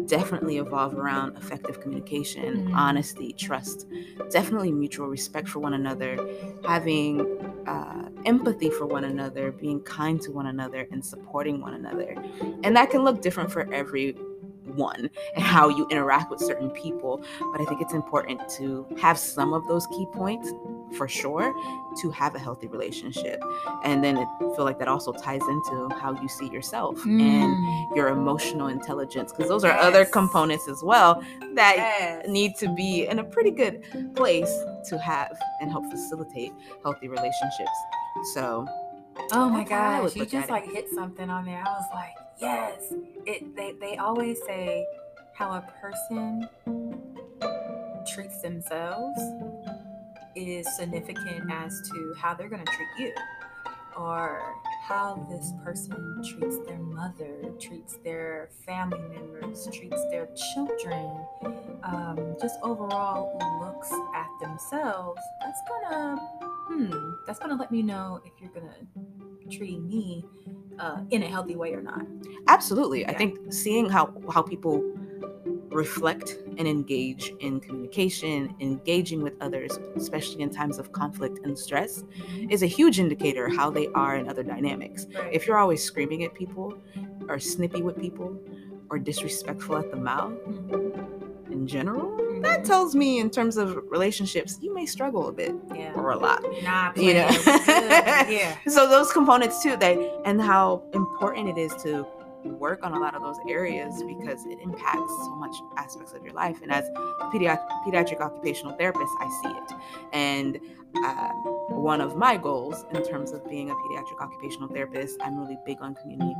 definitely 0.05 0.57
evolve 0.57 0.93
around 0.93 1.35
effective 1.35 1.79
communication, 1.81 2.67
Mhm. 2.67 2.75
honesty, 2.75 3.33
trust, 3.33 3.87
definitely 4.29 4.71
mutual 4.71 5.07
respect 5.07 5.47
for 5.49 5.59
one 5.59 5.73
another, 5.73 6.17
having 6.63 7.25
uh, 7.65 8.09
empathy 8.25 8.69
for 8.71 8.85
one 8.87 9.03
another, 9.03 9.51
being 9.51 9.79
kind 9.81 10.19
to 10.21 10.31
one 10.31 10.47
another, 10.47 10.87
and 10.91 11.05
supporting 11.05 11.59
one 11.61 11.73
another. 11.75 12.15
And 12.63 12.75
that 12.75 12.89
can 12.89 13.03
look 13.03 13.21
different 13.21 13.51
for 13.51 13.71
everyone 14.73 15.09
and 15.35 15.43
how 15.43 15.69
you 15.69 15.87
interact 15.89 16.29
with 16.29 16.39
certain 16.39 16.69
people. 16.71 17.21
But 17.51 17.61
I 17.61 17.65
think 17.65 17.81
it's 17.81 17.93
important 17.93 18.41
to 18.57 18.85
have 19.01 19.17
some 19.17 19.53
of 19.53 19.67
those 19.67 19.87
key 19.87 20.05
points 20.13 20.51
for 20.97 21.07
sure 21.07 21.53
to 22.01 22.09
have 22.11 22.33
a 22.35 22.39
healthy 22.39 22.67
relationship. 22.67 23.39
And 23.83 24.03
then 24.03 24.17
I 24.17 24.25
feel 24.55 24.63
like 24.65 24.79
that 24.79 24.87
also 24.87 25.11
ties 25.13 25.41
into 25.47 25.89
how 26.01 26.13
you 26.19 26.27
see 26.27 26.47
yourself 26.49 27.03
and 27.05 27.19
Mm. 27.19 27.95
your 27.95 28.07
emotional 28.09 28.67
intelligence 28.67 29.31
because 29.31 29.49
those 29.49 29.63
are 29.63 29.77
other 29.77 30.05
components 30.05 30.67
as 30.67 30.81
well 30.83 31.21
that 31.55 31.75
Yes. 31.77 32.25
need 32.27 32.55
to 32.57 32.67
be 32.75 33.05
in 33.07 33.19
a 33.19 33.23
pretty 33.23 33.51
good 33.51 33.81
place 34.15 34.51
to 34.89 34.97
have 34.97 35.31
and 35.61 35.71
help 35.71 35.85
facilitate 35.89 36.51
healthy 36.83 37.07
relationships. 37.07 37.77
So, 38.33 38.67
Oh 39.31 39.49
my 39.49 39.59
That's 39.59 39.71
how 39.71 39.77
I 39.81 39.99
would 40.01 40.07
gosh, 40.13 40.15
you 40.15 40.23
just 40.25 40.35
at 40.35 40.43
it. 40.45 40.51
like 40.51 40.65
hit 40.71 40.89
something 40.89 41.29
on 41.29 41.45
there. 41.45 41.59
I 41.59 41.71
was 41.73 41.85
like, 41.93 42.15
yes. 42.39 42.93
It 43.25 43.55
they, 43.55 43.73
they 43.79 43.97
always 43.97 44.39
say 44.45 44.85
how 45.33 45.51
a 45.51 45.61
person 45.81 46.47
treats 48.13 48.41
themselves 48.41 49.19
is 50.35 50.67
significant 50.75 51.51
as 51.51 51.81
to 51.89 52.13
how 52.17 52.33
they're 52.33 52.49
gonna 52.49 52.63
treat 52.65 52.89
you. 53.07 53.13
Or 53.97 54.55
how 54.87 55.27
this 55.29 55.51
person 55.63 56.23
treats 56.23 56.57
their 56.65 56.79
mother, 56.79 57.51
treats 57.59 57.97
their 58.03 58.49
family 58.65 59.01
members, 59.13 59.67
treats 59.73 60.01
their 60.09 60.27
children, 60.53 61.25
um, 61.83 62.35
just 62.41 62.57
overall 62.63 63.37
looks 63.61 63.91
at 64.15 64.27
themselves. 64.39 65.21
That's 65.41 65.59
gonna, 65.67 66.17
hmm, 66.69 67.11
that's 67.25 67.39
gonna 67.39 67.55
let 67.55 67.71
me 67.71 67.81
know 67.81 68.21
if 68.25 68.33
you're 68.39 68.51
gonna 68.51 68.75
treat 69.51 69.79
me 69.81 70.23
uh, 70.79 71.01
in 71.11 71.23
a 71.23 71.27
healthy 71.27 71.55
way 71.55 71.73
or 71.73 71.81
not. 71.81 72.05
absolutely, 72.47 73.05
I 73.07 73.13
think 73.13 73.37
seeing 73.51 73.89
how 73.89 74.13
how 74.33 74.41
people 74.41 74.83
reflect 75.71 76.37
and 76.57 76.67
engage 76.67 77.33
in 77.41 77.59
communication, 77.59 78.53
engaging 78.59 79.21
with 79.21 79.33
others, 79.41 79.77
especially 79.95 80.41
in 80.41 80.49
times 80.49 80.79
of 80.79 80.91
conflict 80.91 81.39
and 81.43 81.57
stress, 81.57 82.03
is 82.49 82.63
a 82.63 82.67
huge 82.67 82.99
indicator 82.99 83.49
how 83.49 83.69
they 83.69 83.87
are 83.89 84.15
in 84.17 84.27
other 84.29 84.43
dynamics. 84.43 85.07
Right. 85.15 85.33
If 85.33 85.47
you're 85.47 85.57
always 85.59 85.83
screaming 85.83 86.23
at 86.23 86.33
people 86.33 86.75
or 87.27 87.39
snippy 87.39 87.83
with 87.83 87.99
people 87.99 88.37
or 88.89 88.99
disrespectful 88.99 89.77
at 89.77 89.91
the 89.91 89.97
mouth 89.97 90.33
Mhm. 90.47 91.51
in 91.51 91.67
general. 91.67 92.11
That 92.41 92.65
tells 92.65 92.95
me 92.95 93.19
in 93.19 93.29
terms 93.29 93.57
of 93.57 93.79
relationships, 93.89 94.57
you 94.61 94.73
may 94.73 94.85
struggle 94.85 95.27
a 95.27 95.31
bit 95.31 95.55
yeah. 95.73 95.93
or 95.93 96.11
a 96.11 96.17
lot. 96.17 96.43
Nah, 96.63 96.91
you 96.95 97.13
know. 97.13 97.27
player, 97.27 97.59
we 97.59 97.65
good. 97.65 97.89
yeah. 98.29 98.57
So 98.67 98.87
those 98.87 99.11
components 99.11 99.61
too, 99.61 99.77
they 99.77 100.11
and 100.25 100.41
how 100.41 100.83
important 100.93 101.49
it 101.49 101.57
is 101.57 101.73
to 101.83 102.05
work 102.43 102.83
on 102.83 102.93
a 102.93 102.99
lot 102.99 103.15
of 103.15 103.21
those 103.21 103.37
areas 103.47 104.01
because 104.03 104.45
it 104.45 104.59
impacts 104.61 105.11
so 105.25 105.35
much 105.35 105.55
aspects 105.77 106.13
of 106.13 106.23
your 106.23 106.33
life. 106.33 106.61
And 106.61 106.71
as 106.71 106.87
a 106.87 107.29
pediatric, 107.33 107.67
pediatric 107.85 108.21
occupational 108.21 108.73
therapist, 108.77 109.11
I 109.19 109.41
see 109.43 109.49
it. 109.49 109.79
And 110.13 110.59
um, 110.97 111.31
one 111.69 112.01
of 112.01 112.15
my 112.17 112.35
goals 112.37 112.83
in 112.93 113.03
terms 113.03 113.31
of 113.31 113.47
being 113.49 113.69
a 113.69 113.73
pediatric 113.73 114.19
occupational 114.21 114.67
therapist, 114.69 115.17
I'm 115.21 115.37
really 115.37 115.57
big 115.65 115.81
on 115.81 115.95
community, 115.95 116.35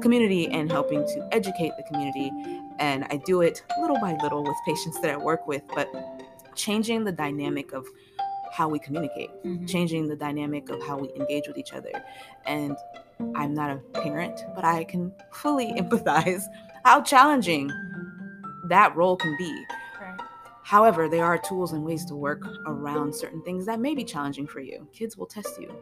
community 0.00 0.48
and 0.50 0.70
helping 0.70 1.04
to 1.04 1.28
educate 1.32 1.72
the 1.76 1.82
community. 1.84 2.30
And 2.78 3.04
I 3.10 3.16
do 3.26 3.40
it 3.40 3.62
little 3.80 3.98
by 4.00 4.16
little 4.22 4.44
with 4.44 4.56
patients 4.66 5.00
that 5.00 5.10
I 5.10 5.16
work 5.16 5.46
with, 5.46 5.62
but 5.74 5.88
changing 6.54 7.04
the 7.04 7.12
dynamic 7.12 7.72
of 7.72 7.86
how 8.52 8.68
we 8.68 8.78
communicate 8.78 9.30
Mhm. 9.44 9.68
changing 9.68 10.08
the 10.08 10.16
dynamic 10.16 10.70
of 10.70 10.82
how 10.82 10.96
we 10.96 11.10
engage 11.14 11.46
with 11.46 11.58
each 11.58 11.72
other. 11.74 11.92
And 12.46 12.76
I'm 13.34 13.52
not 13.54 13.70
a 13.70 13.76
parent, 14.00 14.40
but 14.54 14.64
I 14.64 14.84
can 14.84 15.12
fully 15.32 15.72
empathize 15.80 16.42
how 16.84 17.02
challenging 17.02 17.70
that 18.68 18.96
role 18.96 19.16
can 19.16 19.36
be. 19.36 19.64
However, 20.68 21.08
there 21.08 21.24
are 21.24 21.38
tools 21.38 21.72
and 21.72 21.82
ways 21.82 22.04
to 22.04 22.14
work 22.14 22.46
around 22.66 23.14
certain 23.14 23.40
things 23.40 23.64
that 23.64 23.80
may 23.80 23.94
be 23.94 24.04
challenging 24.04 24.46
for 24.46 24.60
you. 24.60 24.86
Kids 24.92 25.16
will 25.16 25.24
test 25.24 25.58
you, 25.58 25.74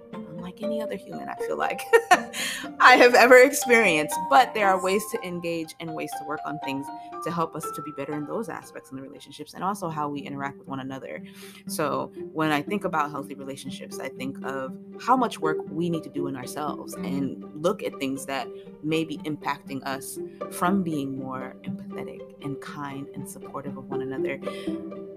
unlike 0.47 0.62
any 0.62 0.81
other 0.81 0.97
human, 0.97 1.29
I 1.29 1.35
feel 1.47 1.57
like 1.57 1.83
I 2.81 2.97
have 2.97 3.15
ever 3.15 3.37
experienced. 3.37 4.15
But 4.31 4.55
there 4.55 4.69
are 4.69 4.83
ways 4.83 5.03
to 5.12 5.26
engage 5.26 5.75
and 5.81 5.93
ways 5.95 6.11
to 6.19 6.25
work 6.25 6.41
on 6.47 6.59
things 6.65 6.87
to 7.25 7.31
help 7.31 7.57
us 7.57 7.69
to 7.73 7.83
be 7.83 7.91
better 7.97 8.12
in 8.12 8.26
those 8.26 8.49
aspects 8.49 8.91
in 8.91 8.97
the 8.97 9.03
relationships 9.03 9.55
and 9.55 9.65
also 9.65 9.88
how 9.88 10.09
we 10.09 10.21
interact 10.21 10.59
with 10.59 10.69
one 10.69 10.81
another. 10.81 11.23
So 11.67 12.12
when 12.33 12.53
I 12.53 12.62
think 12.62 12.85
about 12.85 13.11
healthy 13.11 13.35
relationships, 13.35 13.99
I 13.99 14.09
think 14.09 14.45
of 14.45 14.76
how 15.00 15.17
much 15.17 15.41
work 15.41 15.59
we 15.69 15.91
need 15.91 16.05
to 16.05 16.11
do 16.11 16.29
in 16.29 16.37
ourselves 16.37 16.95
and 16.95 17.45
look 17.55 17.83
at 17.83 17.99
things 17.99 18.26
that 18.26 18.47
may 18.85 19.05
be 19.05 19.19
impacting 19.19 19.85
us 19.85 20.19
from 20.53 20.83
being 20.83 21.19
more 21.19 21.57
empathetic 21.62 22.21
and 22.45 22.61
kind 22.61 23.09
and 23.15 23.29
supportive 23.29 23.76
of 23.76 23.88
one 23.88 24.03
another 24.03 24.38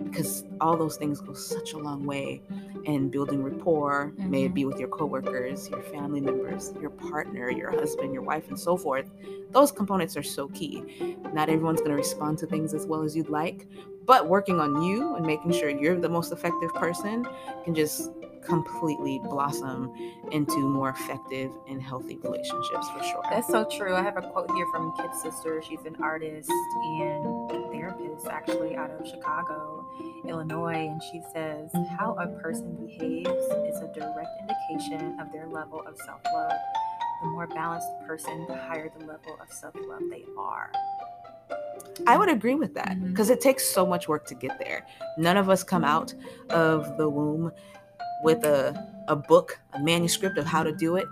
because 0.09 0.45
all 0.61 0.75
those 0.77 0.97
things 0.97 1.21
go 1.21 1.33
such 1.33 1.73
a 1.73 1.77
long 1.77 2.05
way 2.05 2.41
in 2.85 3.09
building 3.09 3.43
rapport 3.43 4.13
may 4.17 4.43
it 4.43 4.45
mm-hmm. 4.45 4.53
be 4.55 4.65
with 4.65 4.79
your 4.79 4.89
coworkers 4.89 5.69
your 5.69 5.81
family 5.83 6.21
members 6.21 6.73
your 6.81 6.89
partner 6.89 7.49
your 7.49 7.71
husband 7.71 8.13
your 8.13 8.23
wife 8.23 8.47
and 8.49 8.59
so 8.59 8.75
forth 8.77 9.11
those 9.51 9.71
components 9.71 10.15
are 10.15 10.23
so 10.23 10.47
key 10.49 11.17
not 11.33 11.49
everyone's 11.49 11.79
going 11.79 11.91
to 11.91 11.97
respond 11.97 12.37
to 12.37 12.45
things 12.45 12.73
as 12.73 12.85
well 12.85 13.03
as 13.03 13.15
you'd 13.15 13.29
like 13.29 13.67
but 14.05 14.27
working 14.27 14.59
on 14.59 14.81
you 14.81 15.15
and 15.15 15.25
making 15.25 15.51
sure 15.51 15.69
you're 15.69 15.99
the 15.99 16.09
most 16.09 16.31
effective 16.31 16.73
person 16.73 17.25
can 17.63 17.75
just 17.75 18.11
completely 18.43 19.19
blossom 19.19 19.93
into 20.31 20.57
more 20.59 20.89
effective 20.89 21.51
and 21.67 21.81
healthy 21.81 22.17
relationships 22.17 22.89
for 22.89 23.03
sure 23.03 23.21
That's 23.29 23.47
so 23.47 23.65
true. 23.65 23.95
I 23.95 24.01
have 24.01 24.17
a 24.17 24.21
quote 24.21 24.51
here 24.55 24.65
from 24.71 24.93
Kid's 24.97 25.21
sister. 25.21 25.61
She's 25.61 25.85
an 25.85 25.95
artist 26.01 26.49
and 26.49 27.49
therapist, 27.89 28.27
actually, 28.27 28.75
out 28.75 28.91
of 28.91 29.07
Chicago, 29.07 29.85
Illinois. 30.27 30.87
And 30.87 31.01
she 31.01 31.21
says, 31.33 31.71
How 31.97 32.15
a 32.19 32.27
person 32.41 32.75
behaves 32.85 33.29
is 33.29 33.81
a 33.81 33.91
direct 33.93 34.41
indication 34.41 35.19
of 35.19 35.31
their 35.31 35.47
level 35.47 35.81
of 35.85 35.97
self 36.05 36.21
love. 36.33 36.53
The 37.21 37.27
more 37.27 37.47
balanced 37.47 37.89
person, 38.07 38.45
the 38.47 38.55
higher 38.55 38.91
the 38.97 39.05
level 39.05 39.37
of 39.41 39.51
self 39.51 39.75
love 39.87 40.03
they 40.09 40.23
are. 40.37 40.71
I 42.07 42.17
would 42.17 42.29
agree 42.29 42.55
with 42.55 42.73
that 42.75 42.89
mm-hmm. 42.89 43.09
because 43.09 43.29
it 43.29 43.41
takes 43.41 43.65
so 43.65 43.85
much 43.85 44.07
work 44.07 44.25
to 44.27 44.35
get 44.35 44.59
there. 44.59 44.85
None 45.17 45.37
of 45.37 45.49
us 45.49 45.63
come 45.63 45.83
out 45.83 46.13
of 46.49 46.97
the 46.97 47.09
womb 47.09 47.51
with 48.23 48.43
a, 48.45 48.87
a 49.07 49.15
book, 49.15 49.59
a 49.73 49.79
manuscript 49.79 50.37
of 50.37 50.45
how 50.45 50.63
to 50.63 50.71
do 50.71 50.95
it. 50.95 51.07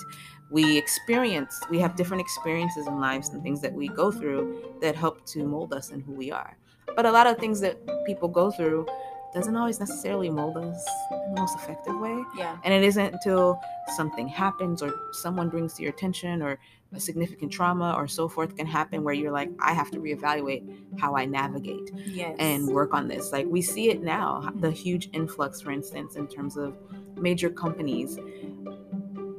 We 0.50 0.78
experience, 0.78 1.60
we 1.70 1.80
have 1.80 1.98
different 1.98 2.22
experiences 2.22 2.88
in 2.88 3.00
lives 3.00 3.30
and 3.30 3.44
things 3.44 3.60
that 3.62 3.74
we 3.74 3.90
go 3.90 4.12
through 4.12 4.78
that 4.82 4.96
help 4.96 5.26
to 5.28 5.44
mold 5.44 5.74
us 5.74 5.90
in 5.90 6.00
who 6.00 6.14
we 6.14 6.32
are. 6.32 6.58
But 6.96 7.06
a 7.06 7.12
lot 7.12 7.28
of 7.28 7.38
things 7.38 7.60
that 7.62 7.78
people 8.06 8.28
go 8.28 8.52
through 8.52 8.88
doesn't 9.34 9.56
always 9.56 9.80
necessarily 9.80 10.30
mold 10.30 10.58
us 10.58 10.88
in 11.12 11.36
the 11.36 11.42
most 11.42 11.56
effective 11.58 11.98
way. 12.00 12.24
Yeah. 12.36 12.58
And 12.64 12.74
it 12.74 12.84
isn't 12.84 13.14
until 13.14 13.60
something 13.96 14.28
happens 14.28 14.82
or 14.82 14.94
someone 15.12 15.50
brings 15.50 15.74
to 15.76 15.84
your 15.84 15.92
attention 15.92 16.42
or 16.42 16.58
a 16.94 17.00
significant 17.00 17.52
trauma 17.52 17.94
or 17.98 18.08
so 18.08 18.30
forth 18.30 18.56
can 18.56 18.66
happen 18.66 19.04
where 19.04 19.14
you're 19.14 19.32
like, 19.32 19.50
I 19.60 19.74
have 19.74 19.92
to 19.92 20.00
reevaluate 20.00 20.64
how 21.00 21.16
I 21.16 21.26
navigate 21.26 21.92
Yes. 22.06 22.36
and 22.40 22.68
work 22.68 22.94
on 22.94 23.08
this. 23.08 23.32
Like 23.32 23.46
we 23.48 23.62
see 23.62 23.90
it 23.90 24.02
now, 24.02 24.42
the 24.56 24.68
mm-hmm. 24.68 24.72
huge 24.72 25.10
influx, 25.14 25.62
for 25.62 25.72
instance, 25.72 26.16
in 26.16 26.28
terms 26.28 26.56
of 26.58 26.76
major 27.18 27.50
companies 27.50 28.18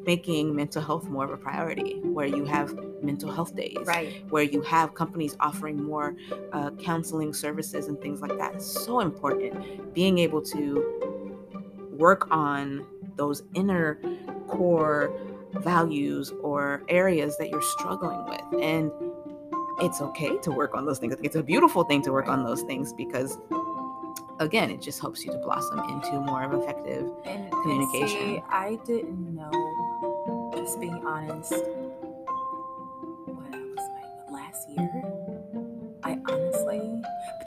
making 0.05 0.55
mental 0.55 0.83
health 0.83 1.05
more 1.09 1.25
of 1.25 1.31
a 1.31 1.37
priority, 1.37 2.00
where 2.00 2.26
you 2.26 2.45
have 2.45 2.78
mental 3.02 3.31
health 3.31 3.55
days, 3.55 3.76
Right. 3.85 4.25
where 4.31 4.43
you 4.43 4.61
have 4.62 4.95
companies 4.95 5.37
offering 5.40 5.83
more 5.83 6.17
uh, 6.52 6.71
counseling 6.73 7.33
services 7.33 7.88
and 7.88 8.00
things 8.00 8.21
like 8.21 8.37
that. 8.38 8.61
So 8.62 9.00
important. 9.00 9.95
Being 9.95 10.19
able 10.19 10.43
to 10.43 11.45
work 11.93 12.28
on 12.31 12.87
those 13.17 13.43
inner 13.55 13.99
core 14.47 15.12
values 15.55 16.33
or 16.43 16.83
areas 16.88 17.37
that 17.38 17.50
you're 17.50 17.62
struggling 17.62 18.25
with. 18.26 18.62
And 18.62 18.90
it's 19.81 20.00
okay 20.00 20.37
to 20.38 20.50
work 20.50 20.75
on 20.75 20.85
those 20.87 20.99
things. 20.99 21.14
It's 21.23 21.37
a 21.37 21.43
beautiful 21.43 21.85
thing 21.85 22.02
to 22.02 22.12
work 22.12 22.28
on 22.28 22.45
those 22.45 22.62
things 22.62 22.93
because, 22.93 23.38
again, 24.40 24.71
it 24.71 24.81
just 24.81 25.00
helps 25.00 25.25
you 25.25 25.33
to 25.33 25.38
blossom 25.38 25.78
into 25.81 26.21
more 26.21 26.43
of 26.45 26.52
effective. 26.62 27.11
And, 27.25 27.45
and 27.45 27.52
Communication. 27.62 28.09
see, 28.21 28.43
I 28.49 28.78
didn't 28.85 29.35
know, 29.35 30.50
just 30.57 30.78
being 30.81 31.05
honest, 31.07 31.55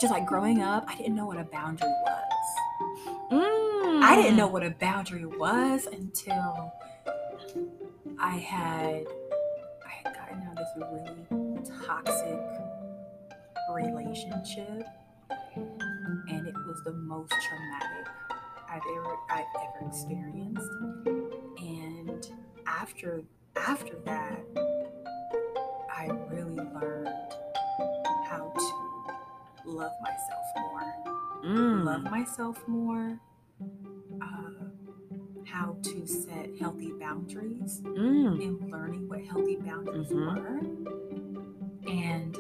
just 0.02 0.12
like 0.12 0.26
growing 0.26 0.64
up, 0.64 0.84
I 0.88 0.96
didn't 0.96 1.16
know 1.16 1.28
what 1.28 1.38
a 1.38 1.44
boundary 1.44 1.88
was. 1.88 2.32
I 4.04 4.16
didn't 4.16 4.36
know 4.36 4.50
mm. 4.50 4.52
what 4.52 4.64
a 4.64 4.72
boundary 4.72 5.26
was 5.26 5.86
until 5.86 6.74
I 8.20 8.38
had 8.38 9.06
I 9.86 9.90
had 10.04 10.16
gotten 10.16 10.42
out 10.42 10.58
of 10.58 10.58
this 10.58 10.70
really 10.76 11.86
toxic 11.86 12.40
relationship, 13.76 14.88
and 15.56 16.48
it 16.48 16.56
was 16.66 16.82
the 16.84 16.94
most 16.94 17.32
traumatic 17.32 18.08
I've 18.68 18.82
ever 18.98 19.16
I've 19.30 19.46
ever 19.56 19.88
experienced. 19.88 20.72
And 21.60 22.28
after 22.66 23.22
after 23.56 23.96
that, 24.06 24.40
love 29.82 29.94
myself 30.04 30.46
more. 30.58 30.94
Mm. 31.44 31.84
Love 31.86 32.04
myself 32.04 32.68
more. 32.68 33.20
Uh, 34.22 34.66
how 35.46 35.76
to 35.82 36.06
set 36.06 36.50
healthy 36.60 36.92
boundaries 37.00 37.82
Mm. 37.82 38.42
and 38.48 38.72
learning 38.72 39.10
what 39.10 39.22
healthy 39.22 39.56
boundaries 39.58 40.10
Mhm. 40.10 40.36
were 40.38 40.60
and 41.92 42.38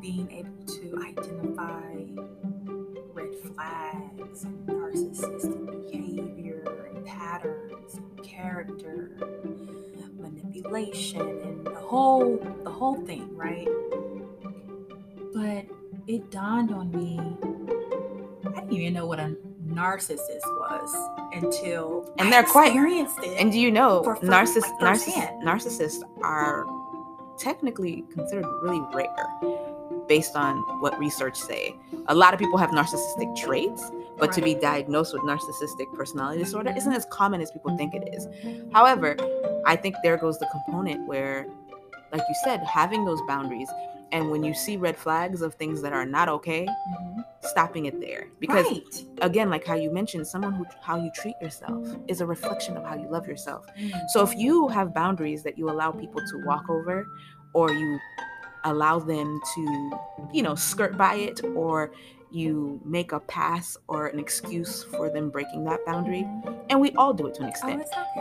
being 0.00 0.30
able 0.32 0.64
to 0.66 0.98
identify 1.02 1.92
red 3.12 3.34
flags 3.36 4.44
and 4.44 4.66
narcissistic 4.66 5.90
behavior 5.90 6.88
and 6.94 7.04
patterns 7.04 7.94
and 7.96 8.22
character 8.22 9.10
manipulation 10.18 11.20
and 11.42 11.66
the 11.66 11.74
whole 11.74 12.38
the 12.64 12.70
whole 12.70 12.96
thing 13.04 13.28
right 13.36 13.68
but 15.34 15.66
it 16.06 16.30
dawned 16.30 16.72
on 16.72 16.90
me 16.90 17.18
i 18.46 18.60
didn't 18.60 18.72
even 18.72 18.92
know 18.94 19.06
what 19.06 19.18
a 19.18 19.34
narcissist 19.68 20.44
was 20.60 20.94
until 21.32 22.12
And 22.18 22.28
I 22.28 22.30
they're 22.30 22.44
quite- 22.44 22.66
experienced 22.68 23.18
it 23.22 23.38
And 23.40 23.50
do 23.50 23.58
you 23.58 23.70
know 23.72 24.02
narciss- 24.22 24.60
like, 24.80 24.96
narciss- 24.98 25.42
narcissists 25.42 26.02
are 26.22 26.66
technically 27.38 28.04
considered 28.12 28.44
really 28.62 28.80
rare 28.94 29.26
based 30.06 30.36
on 30.36 30.58
what 30.80 30.96
research 30.98 31.34
say. 31.36 31.74
A 32.08 32.14
lot 32.14 32.34
of 32.34 32.38
people 32.38 32.58
have 32.58 32.70
narcissistic 32.70 33.34
traits, 33.36 33.90
but 34.18 34.32
to 34.32 34.42
be 34.42 34.54
diagnosed 34.54 35.14
with 35.14 35.22
narcissistic 35.22 35.92
personality 35.94 36.40
disorder 36.42 36.72
isn't 36.76 36.92
as 36.92 37.06
common 37.10 37.40
as 37.40 37.50
people 37.50 37.74
think 37.78 37.94
it 37.94 38.08
is. 38.14 38.28
However, 38.72 39.16
I 39.66 39.74
think 39.76 39.96
there 40.04 40.16
goes 40.18 40.38
the 40.38 40.46
component 40.52 41.08
where 41.08 41.46
like 42.12 42.22
you 42.28 42.34
said, 42.44 42.60
having 42.62 43.04
those 43.04 43.20
boundaries 43.26 43.68
and 44.12 44.30
when 44.30 44.44
you 44.44 44.54
see 44.54 44.76
red 44.76 44.96
flags 44.96 45.42
of 45.42 45.54
things 45.54 45.82
that 45.82 45.92
are 45.92 46.04
not 46.06 46.28
okay, 46.28 46.66
Mhm. 46.66 47.24
stopping 47.42 47.86
it 47.86 48.00
there 48.00 48.26
because 48.40 48.66
right. 48.66 49.04
again 49.20 49.50
like 49.50 49.64
how 49.66 49.74
you 49.74 49.90
mentioned 49.90 50.26
someone 50.26 50.52
who 50.54 50.64
how 50.80 50.96
you 50.96 51.10
treat 51.14 51.34
yourself 51.42 51.86
is 52.08 52.20
a 52.22 52.26
reflection 52.26 52.76
of 52.76 52.84
how 52.84 52.94
you 52.94 53.06
love 53.08 53.26
yourself 53.26 53.66
Mm. 53.78 54.08
so 54.08 54.22
if 54.22 54.34
you 54.34 54.68
have 54.68 54.94
boundaries 54.94 55.42
that 55.42 55.58
you 55.58 55.68
allow 55.68 55.92
people 55.92 56.22
to 56.30 56.38
walk 56.38 56.70
over 56.70 57.06
or 57.52 57.70
you 57.70 57.98
allow 58.64 58.98
them 58.98 59.40
to 59.54 59.90
you 60.32 60.42
know 60.42 60.54
skirt 60.54 60.96
by 60.96 61.16
it 61.16 61.40
or 61.54 61.90
you 62.30 62.80
make 62.84 63.12
a 63.12 63.20
pass 63.20 63.76
or 63.88 64.06
an 64.06 64.18
excuse 64.18 64.82
for 64.84 65.10
them 65.10 65.28
breaking 65.28 65.64
that 65.64 65.84
boundary 65.84 66.22
Mhm. 66.24 66.56
and 66.70 66.80
we 66.80 66.92
all 66.96 67.12
do 67.12 67.26
it 67.26 67.34
to 67.34 67.40
an 67.42 67.46
Oh, 67.46 67.50
extent 67.50 67.82
it's 67.82 67.90
okay. 67.92 68.20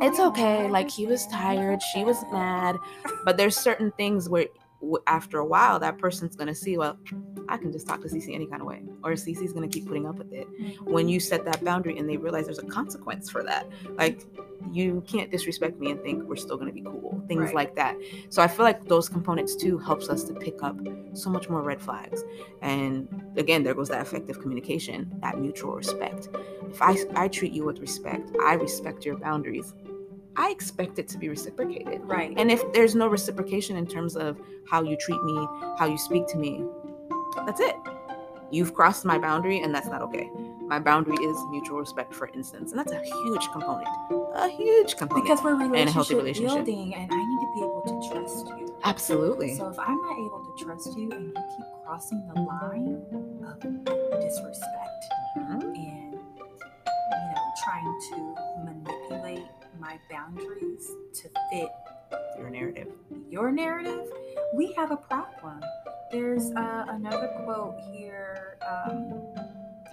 like, 0.00 0.02
it's 0.02 0.20
okay 0.20 0.68
like 0.68 0.90
he 0.90 1.06
was 1.06 1.26
tired 1.28 1.80
she 1.94 2.02
was 2.04 2.18
mad 2.32 2.76
but 3.24 3.36
there's 3.36 3.56
certain 3.56 3.92
things 3.92 4.28
where 4.28 4.46
after 5.06 5.38
a 5.38 5.44
while 5.44 5.78
that 5.78 5.98
person's 5.98 6.36
gonna 6.36 6.54
see 6.54 6.78
well 6.78 6.96
i 7.48 7.56
can 7.56 7.72
just 7.72 7.86
talk 7.86 8.00
to 8.00 8.08
cc 8.08 8.32
any 8.32 8.46
kind 8.46 8.62
of 8.62 8.68
way 8.68 8.82
or 9.02 9.12
cc's 9.12 9.52
gonna 9.52 9.66
keep 9.68 9.86
putting 9.86 10.06
up 10.06 10.16
with 10.18 10.32
it. 10.32 10.46
Mhm. 10.60 10.82
when 10.90 11.08
you 11.08 11.18
set 11.18 11.44
that 11.44 11.64
boundary 11.64 11.98
and 11.98 12.08
they 12.08 12.16
realize 12.16 12.46
there's 12.46 12.58
a 12.58 12.66
consequence 12.66 13.28
for 13.28 13.42
that 13.42 13.66
like 13.96 14.20
you 14.72 15.02
can't 15.06 15.30
disrespect 15.30 15.78
me 15.80 15.90
and 15.90 16.02
think 16.02 16.22
we're 16.24 16.36
still 16.36 16.56
going 16.56 16.66
to 16.68 16.74
be 16.74 16.82
cool 16.82 17.22
things 17.28 17.40
Right. 17.46 17.54
like 17.54 17.76
that. 17.76 17.96
So 18.28 18.42
i 18.42 18.48
feel 18.48 18.64
like 18.64 18.84
those 18.86 19.08
components 19.08 19.54
too 19.54 19.78
helps 19.78 20.08
us 20.10 20.24
to 20.24 20.34
pick 20.34 20.62
up 20.62 20.76
so 21.14 21.30
much 21.30 21.48
more 21.48 21.62
red 21.62 21.80
flags. 21.80 22.22
And 22.60 23.08
again 23.36 23.62
there 23.62 23.72
goes 23.74 23.88
that 23.88 24.02
effective 24.02 24.40
communication 24.40 25.10
that 25.22 25.38
mutual 25.38 25.74
respect. 25.74 26.28
If 26.70 26.82
i 26.82 26.96
i 27.14 27.28
treat 27.28 27.52
you 27.52 27.64
with 27.64 27.78
respect 27.80 28.28
i 28.44 28.54
respect 28.54 29.04
your 29.06 29.16
boundaries 29.16 29.72
i 30.38 30.50
expect 30.50 30.98
it 30.98 31.06
to 31.08 31.18
be 31.18 31.28
reciprocated 31.28 32.00
right. 32.04 32.32
and 32.36 32.50
if 32.50 32.62
there's 32.72 32.94
no 32.94 33.08
reciprocation 33.08 33.76
in 33.76 33.86
terms 33.86 34.16
of 34.16 34.38
how 34.70 34.82
you 34.82 34.96
treat 34.96 35.22
me 35.24 35.46
how 35.78 35.86
you 35.86 35.98
speak 35.98 36.26
to 36.26 36.38
me 36.38 36.64
that's 37.46 37.60
it 37.60 37.76
you've 38.50 38.72
crossed 38.74 39.04
my 39.04 39.18
boundary 39.18 39.60
and 39.60 39.74
that's 39.74 39.88
not 39.88 40.00
okay 40.00 40.30
my 40.66 40.78
boundary 40.78 41.16
is 41.24 41.36
mutual 41.50 41.78
respect 41.78 42.14
for 42.14 42.28
instance 42.34 42.72
and 42.72 42.78
that's 42.78 42.92
a 42.92 43.00
huge 43.24 43.48
component 43.52 43.88
a 44.34 44.48
huge 44.48 44.96
component 44.96 45.24
because 45.24 45.42
we're 45.42 45.54
a 45.54 45.58
healthy 45.90 46.14
relationship, 46.14 46.16
relationship. 46.18 46.64
building, 46.64 46.94
and 46.94 47.10
I 47.12 47.16
need 47.16 47.40
to 47.40 47.52
be 47.54 47.60
able 47.60 47.82
to 47.82 48.10
trust 48.12 48.46
you. 48.48 48.76
absolutely 48.84 49.54
So 49.56 49.68
if 49.68 49.78
I'm 49.78 49.96
not 50.00 50.12
able 50.12 50.54
to 50.56 50.64
trust 50.64 50.96
you, 50.96 51.10
and 51.10 51.26
you 51.28 51.32
keep 51.34 51.66
crossing 51.84 52.22
the 52.28 52.40
line 52.42 53.02
of 53.48 54.20
disrespect 54.20 55.04
Mhm. 55.38 55.62
and 55.62 55.74
you 55.74 56.18
know 57.34 57.52
trying 57.64 58.00
to 58.10 58.16
manipulate 58.64 58.77
my 59.80 59.98
boundaries 60.10 60.90
to 61.14 61.28
fit 61.50 61.70
your 62.38 62.50
narrative 62.50 62.88
your 63.30 63.50
narrative, 63.50 64.08
we 64.54 64.72
have 64.72 64.90
a 64.90 64.96
problem. 64.96 65.60
There's 66.10 66.50
uh, 66.52 66.86
another 66.88 67.28
quote 67.44 67.78
here. 67.92 68.56
Um, 68.66 69.22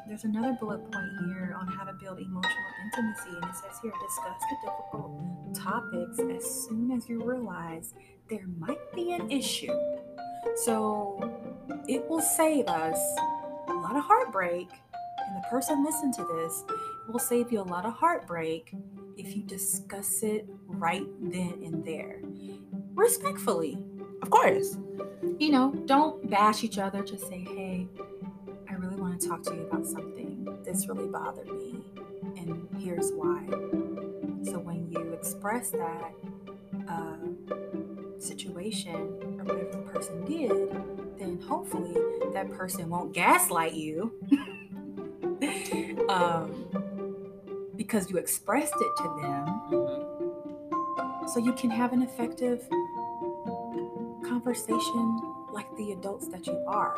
there's 0.07 0.23
another 0.23 0.55
bullet 0.59 0.79
point 0.79 1.11
here 1.25 1.55
on 1.59 1.67
how 1.67 1.83
to 1.83 1.93
build 1.93 2.19
emotional 2.19 2.53
intimacy, 2.85 3.29
and 3.29 3.43
it 3.43 3.55
says 3.55 3.79
here 3.81 3.91
discuss 3.91 4.41
the 4.49 4.55
difficult 4.63 5.55
topics 5.55 6.19
as 6.19 6.67
soon 6.67 6.91
as 6.91 7.09
you 7.09 7.23
realize 7.23 7.93
there 8.29 8.47
might 8.57 8.93
be 8.93 9.13
an 9.13 9.29
issue. 9.31 9.73
So 10.63 11.19
it 11.87 12.07
will 12.07 12.21
save 12.21 12.67
us 12.67 12.99
a 13.67 13.73
lot 13.73 13.95
of 13.95 14.03
heartbreak, 14.03 14.69
and 15.27 15.43
the 15.43 15.47
person 15.49 15.83
listening 15.83 16.13
to 16.13 16.23
this 16.23 16.63
will 17.09 17.19
save 17.19 17.51
you 17.51 17.61
a 17.61 17.63
lot 17.63 17.85
of 17.85 17.93
heartbreak 17.93 18.73
if 19.17 19.35
you 19.35 19.43
discuss 19.43 20.23
it 20.23 20.45
right 20.67 21.05
then 21.21 21.59
and 21.63 21.85
there 21.85 22.19
respectfully. 22.93 23.77
of 24.21 24.29
course 24.29 24.77
You 25.39 25.51
know, 25.51 25.71
don't 25.85 26.29
bash 26.29 26.63
each 26.63 26.77
other. 26.77 27.03
Just 27.03 27.27
say, 27.27 27.39
hey, 27.39 27.87
I 28.69 28.73
really 28.75 28.95
want 28.95 29.19
to 29.19 29.27
talk 29.27 29.43
to 29.43 29.53
you 29.53 29.61
about 29.61 29.85
something. 29.85 30.47
This 30.63 30.87
really 30.87 31.07
bothered 31.07 31.47
me, 31.47 31.83
and 32.37 32.67
here's 32.79 33.11
why. 33.11 33.43
So 34.43 34.59
when 34.59 34.87
you 34.91 35.11
express 35.13 35.71
that 35.71 36.13
uh, 36.87 37.17
situation 38.19 38.95
or 39.39 39.43
whatever 39.43 39.71
the 39.71 39.77
person 39.91 40.23
did, 40.25 40.51
then 41.19 41.39
hopefully 41.41 41.95
that 42.33 42.51
person 42.51 42.89
won't 42.89 43.13
gaslight 43.13 43.73
you 43.73 44.11
um, 46.09 46.64
because 47.85 48.09
you 48.09 48.17
expressed 48.17 48.73
it 48.81 48.91
to 48.97 49.03
them 49.21 49.45
Mhm. 49.71 51.29
so 51.29 51.39
you 51.39 51.53
can 51.53 51.69
have 51.69 51.93
an 51.93 52.01
effective 52.01 52.67
conversation 54.27 55.21
like 55.53 55.69
the 55.77 55.91
adults 55.91 56.27
that 56.29 56.47
you 56.47 56.57
are. 56.67 56.95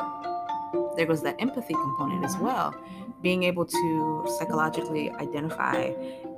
there 0.97 1.06
goes 1.06 1.21
that 1.21 1.36
empathy 1.39 1.73
component 1.73 2.26
as 2.26 2.36
well 2.39 2.73
being 3.21 3.43
able 3.43 3.65
to 3.65 4.26
psychologically 4.38 5.10
identify 5.12 5.78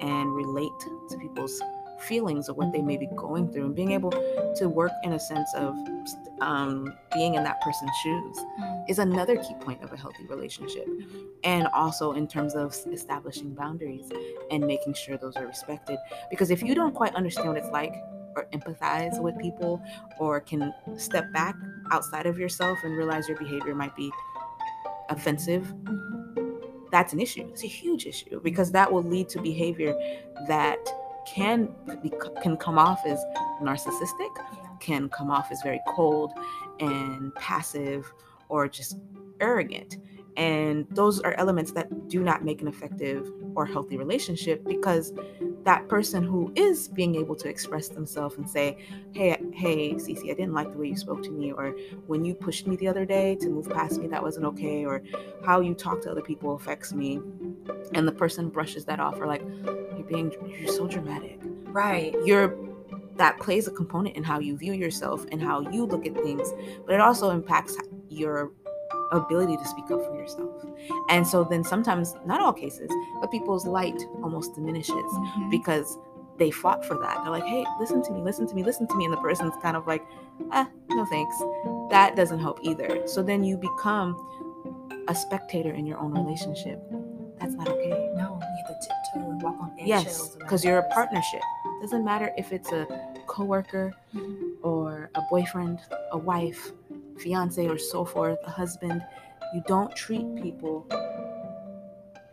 and 0.02 0.34
relate 0.36 0.78
to 1.10 1.18
people's 1.18 1.62
feelings 2.02 2.50
of 2.50 2.58
what 2.58 2.72
they 2.72 2.82
may 2.82 2.98
be 2.98 3.08
going 3.16 3.52
through 3.52 3.66
and 3.66 3.76
being 3.76 3.92
able 3.92 4.12
to 4.56 4.70
work 4.70 4.92
in 5.04 5.14
a 5.14 5.20
sense 5.20 5.54
of 5.56 5.76
um, 6.42 6.94
being 7.14 7.36
in 7.36 7.44
that 7.44 7.62
person's 7.62 7.92
shoes 8.04 8.38
is 8.88 9.00
another 9.00 9.36
key 9.38 9.54
point 9.62 9.84
of 9.84 9.92
a 9.92 9.98
healthy 9.98 10.26
relationship. 10.28 10.88
And 11.44 11.68
also 11.68 12.14
in 12.14 12.28
terms 12.28 12.56
of 12.56 12.76
establishing 12.92 13.54
boundaries 13.54 14.10
and 14.52 14.66
making 14.66 14.94
sure 14.94 15.18
those 15.18 15.36
are 15.36 15.46
respected. 15.46 15.98
Because 16.30 16.52
if 16.52 16.64
you 16.64 16.76
don't 16.76 16.94
quite 16.94 17.16
understand 17.16 17.50
what 17.50 17.58
it's 17.58 17.70
like 17.70 17.94
or 18.36 18.48
empathize 18.54 19.20
with 19.22 19.38
people 19.40 19.82
or 20.20 20.40
can 20.40 20.74
step 20.98 21.32
back 21.34 21.56
outside 21.92 22.26
of 22.26 22.38
yourself 22.38 22.78
and 22.84 22.96
realize 22.96 23.28
your 23.28 23.38
behavior 23.38 23.76
might 23.76 23.96
be 23.96 24.12
offensive 25.10 25.74
that's 26.92 27.14
an 27.14 27.20
issue. 27.20 27.48
It's 27.52 27.64
a 27.64 27.68
huge 27.68 28.06
issue 28.06 28.42
because 28.42 28.72
that 28.72 28.92
will 28.92 29.04
lead 29.04 29.30
to 29.30 29.42
behavior 29.42 29.96
that 30.48 30.80
can 31.34 31.70
be, 32.02 32.12
can 32.42 32.58
come 32.58 32.78
off 32.78 33.06
as 33.06 33.24
narcissistic 33.62 34.30
can 34.80 35.10
come 35.10 35.30
off 35.30 35.52
as 35.52 35.62
very 35.62 35.82
cold 35.88 36.34
and 36.80 37.34
passive 37.36 38.12
or 38.48 38.68
just 38.68 38.98
arrogant. 39.40 39.98
And 40.38 40.88
those 40.92 41.20
are 41.20 41.34
elements 41.34 41.74
that 41.74 42.08
do 42.08 42.24
not 42.24 42.46
make 42.46 42.62
an 42.62 42.68
effective 42.68 43.30
or 43.56 43.66
healthy 43.66 43.98
relationship 43.98 44.64
because 44.66 45.12
that 45.64 45.90
person 45.90 46.24
who 46.24 46.52
is 46.56 46.88
being 46.88 47.16
able 47.16 47.36
to 47.36 47.50
express 47.50 47.90
themselves 47.90 48.38
and 48.38 48.50
say, 48.50 48.78
Hey, 49.12 49.38
hey, 49.54 49.94
Cece, 49.96 50.24
I 50.24 50.34
didn't 50.34 50.54
like 50.54 50.72
the 50.72 50.78
way 50.78 50.88
you 50.88 50.96
spoke 50.96 51.22
to 51.24 51.32
me, 51.32 51.52
or 51.52 51.76
when 52.08 52.24
you 52.24 52.34
pushed 52.34 52.68
me 52.68 52.78
the 52.78 52.88
other 52.88 53.06
day 53.06 53.36
to 53.36 53.50
move 53.50 53.70
past 53.70 54.00
me, 54.00 54.08
that 54.08 54.24
wasn't 54.24 54.46
okay, 54.46 54.86
or 54.86 55.04
how 55.46 55.60
you 55.60 55.74
talk 55.74 56.02
to 56.04 56.12
other 56.12 56.22
people 56.22 56.56
affects 56.56 56.94
me. 56.94 57.20
And 57.94 58.08
the 58.08 58.14
person 58.14 58.50
brushes 58.50 58.86
that 58.86 59.02
off, 59.02 59.20
or 59.20 59.28
like, 59.28 59.44
being, 60.10 60.34
you're 60.60 60.68
so 60.74 60.88
dramatic 60.88 61.40
Right. 61.68 62.16
you're 62.26 62.58
that 63.16 63.38
plays 63.40 63.68
a 63.68 63.72
component 63.72 64.16
in 64.16 64.24
how 64.24 64.40
you 64.40 64.58
view 64.58 64.74
yourself 64.74 65.26
and 65.32 65.42
how 65.42 65.62
you 65.70 65.86
look 65.86 66.06
at 66.08 66.14
things 66.16 66.52
but 66.86 66.96
it 66.96 67.02
also 67.02 67.30
impacts 67.32 67.78
your 68.10 68.52
ability 69.12 69.58
to 69.58 69.66
speak 69.66 69.90
up 69.92 70.04
for 70.06 70.16
yourself. 70.16 70.64
And 71.10 71.26
so 71.26 71.44
then 71.44 71.64
sometimes, 71.64 72.14
not 72.28 72.42
all 72.42 72.54
cases, 72.54 72.92
but 73.20 73.32
people's 73.32 73.66
light 73.66 74.00
almost 74.22 74.54
diminishes 74.54 74.94
Mhm. 74.96 75.50
because 75.50 75.98
they 76.38 76.52
fought 76.52 76.86
for 76.86 76.94
that. 77.00 77.18
They're 77.24 77.32
like, 77.32 77.44
hey, 77.44 77.66
listen 77.80 78.04
to 78.04 78.12
me, 78.14 78.22
listen 78.22 78.46
to 78.48 78.54
me, 78.56 78.64
listen 78.64 78.86
to 78.88 78.96
me. 78.96 79.06
And 79.06 79.14
the 79.14 79.18
person's 79.18 79.56
kind 79.64 79.76
of 79.76 79.88
like, 79.88 80.06
ah, 80.52 80.70
no 80.92 81.06
thanks. 81.06 81.36
That 81.90 82.16
doesn't 82.16 82.38
help 82.40 82.60
either. 82.62 83.08
So 83.08 83.24
then 83.24 83.44
you 83.44 83.58
become 83.58 84.16
a 85.08 85.16
spectator 85.16 85.72
in 85.74 85.88
your 85.88 85.98
own 85.98 86.14
relationship. 86.14 86.80
That's 87.40 87.56
not 87.56 87.68
okay. 87.68 88.12
No, 88.16 88.40
you 88.42 88.64
have 88.68 88.80
to 88.80 88.88
Yes, 89.86 90.36
because 90.36 90.64
you're 90.66 90.80
a 90.80 90.90
partnership. 90.90 91.42
Doesn't 91.82 92.04
matter 92.04 92.32
if 92.38 92.52
it's 92.52 92.72
a 92.72 92.86
coworker 93.28 93.94
Mhm. 94.14 94.56
or 94.64 95.10
a 95.16 95.22
boyfriend, 95.30 95.80
a 96.12 96.18
wife, 96.18 96.72
fiance, 97.18 97.66
or 97.68 97.78
so 97.78 98.04
forth, 98.06 98.38
a 98.46 98.50
husband. 98.50 99.06
You 99.54 99.64
don't 99.68 99.96
treat 99.96 100.36
people 100.36 100.86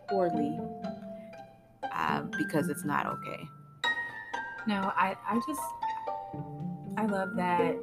poorly 0.09 0.59
uh, 1.91 2.21
because 2.37 2.69
it's 2.69 2.83
not 2.83 3.05
okay. 3.05 3.47
No, 4.67 4.91
I, 4.95 5.15
I 5.25 5.39
just, 5.47 5.61
I 6.97 7.05
love 7.05 7.35
that, 7.37 7.75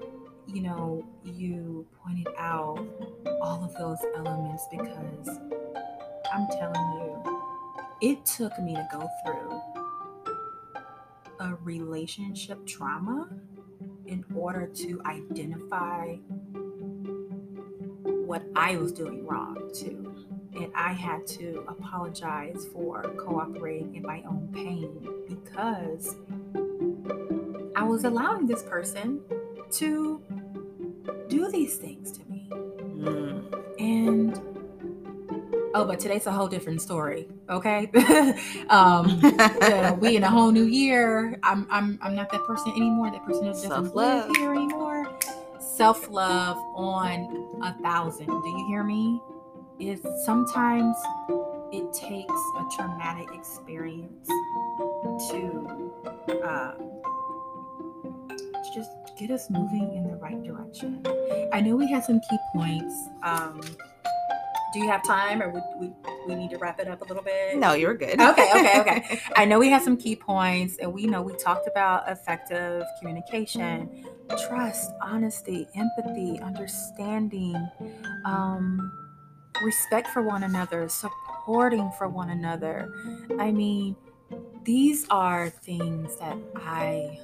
you 0.46 0.62
know, 0.62 1.02
you 1.24 1.86
pointed 2.04 2.28
out 2.38 2.78
all 3.40 3.64
of 3.64 3.74
those 3.76 3.98
elements 4.16 4.66
because 4.70 5.28
I'm 6.32 6.46
telling 6.58 6.92
you, 7.00 7.13
it 8.04 8.26
took 8.26 8.58
me 8.58 8.74
to 8.74 8.86
go 8.92 9.10
through 9.24 9.62
a 11.40 11.54
relationship 11.62 12.66
trauma 12.66 13.30
in 14.06 14.22
order 14.36 14.66
to 14.66 15.00
identify 15.06 16.16
what 18.26 18.42
I 18.54 18.76
was 18.76 18.92
doing 18.92 19.26
wrong 19.26 19.70
too. 19.74 20.26
And 20.54 20.70
I 20.74 20.92
had 20.92 21.26
to 21.28 21.64
apologize 21.66 22.66
for 22.74 23.02
cooperating 23.16 23.94
in 23.94 24.02
my 24.02 24.22
own 24.28 24.50
pain 24.52 25.08
because 25.26 26.14
I 27.74 27.84
was 27.84 28.04
allowing 28.04 28.46
this 28.46 28.62
person 28.64 29.22
to 29.78 30.20
do 31.28 31.50
these 31.50 31.76
things 31.76 32.12
to 32.12 32.20
me. 32.28 32.50
Mm. 32.50 33.33
Oh, 35.76 35.84
but 35.84 35.98
today's 35.98 36.26
a 36.26 36.32
whole 36.32 36.46
different 36.46 36.80
story. 36.80 37.26
Okay. 37.50 37.90
um 38.70 39.20
we 40.00 40.16
in 40.16 40.22
a 40.22 40.30
whole 40.30 40.52
new 40.52 40.64
year. 40.66 41.38
I'm 41.42 41.66
I'm 41.70 41.98
I'm 42.00 42.14
not 42.14 42.30
that 42.30 42.44
person 42.44 42.70
anymore. 42.72 43.10
That 43.10 43.24
person 43.24 43.46
doesn't 43.46 43.68
Self-love. 43.68 44.28
live 44.28 44.36
here 44.36 44.52
anymore. 44.54 45.18
Self 45.60 46.08
love 46.08 46.56
on 46.76 47.58
a 47.62 47.74
thousand. 47.82 48.26
Do 48.26 48.48
you 48.48 48.66
hear 48.68 48.84
me? 48.84 49.20
Is 49.80 50.00
sometimes 50.24 50.96
it 51.72 51.92
takes 51.92 52.32
a 52.32 52.64
traumatic 52.76 53.26
experience 53.34 54.28
to 55.30 55.92
uh, 56.44 56.74
to 58.62 58.70
just 58.72 58.90
get 59.18 59.32
us 59.32 59.50
moving 59.50 59.92
in 59.96 60.08
the 60.08 60.16
right 60.16 60.40
direction. 60.44 61.04
I 61.52 61.60
know 61.60 61.74
we 61.74 61.90
had 61.90 62.04
some 62.04 62.20
key 62.30 62.38
points. 62.54 62.94
Um, 63.24 63.60
do 64.74 64.80
you 64.80 64.88
have 64.88 65.04
time, 65.04 65.40
or 65.40 65.50
we, 65.50 65.60
we 65.78 65.92
we 66.26 66.34
need 66.34 66.50
to 66.50 66.58
wrap 66.58 66.80
it 66.80 66.88
up 66.88 67.00
a 67.00 67.04
little 67.04 67.22
bit? 67.22 67.56
no, 67.56 67.74
you're 67.74 67.94
good. 67.94 68.20
Okay, 68.20 68.50
okay, 68.54 68.80
okay. 68.80 69.20
I 69.36 69.44
know 69.44 69.58
we 69.58 69.70
have 69.70 69.82
some 69.82 69.96
key 69.96 70.16
points, 70.16 70.76
and 70.78 70.92
we 70.92 71.06
know 71.06 71.22
we 71.22 71.32
talked 71.34 71.68
about 71.68 72.10
effective 72.10 72.84
communication, 72.98 74.04
trust, 74.46 74.90
honesty, 75.00 75.68
empathy, 75.76 76.40
understanding, 76.40 77.54
um, 78.24 78.92
respect 79.62 80.08
for 80.08 80.22
one 80.22 80.42
another, 80.42 80.88
supporting 80.88 81.90
for 81.96 82.08
one 82.08 82.30
another. 82.30 82.92
I 83.38 83.52
mean, 83.52 83.94
these 84.64 85.06
are 85.08 85.50
things 85.50 86.16
that 86.16 86.36
I, 86.56 87.20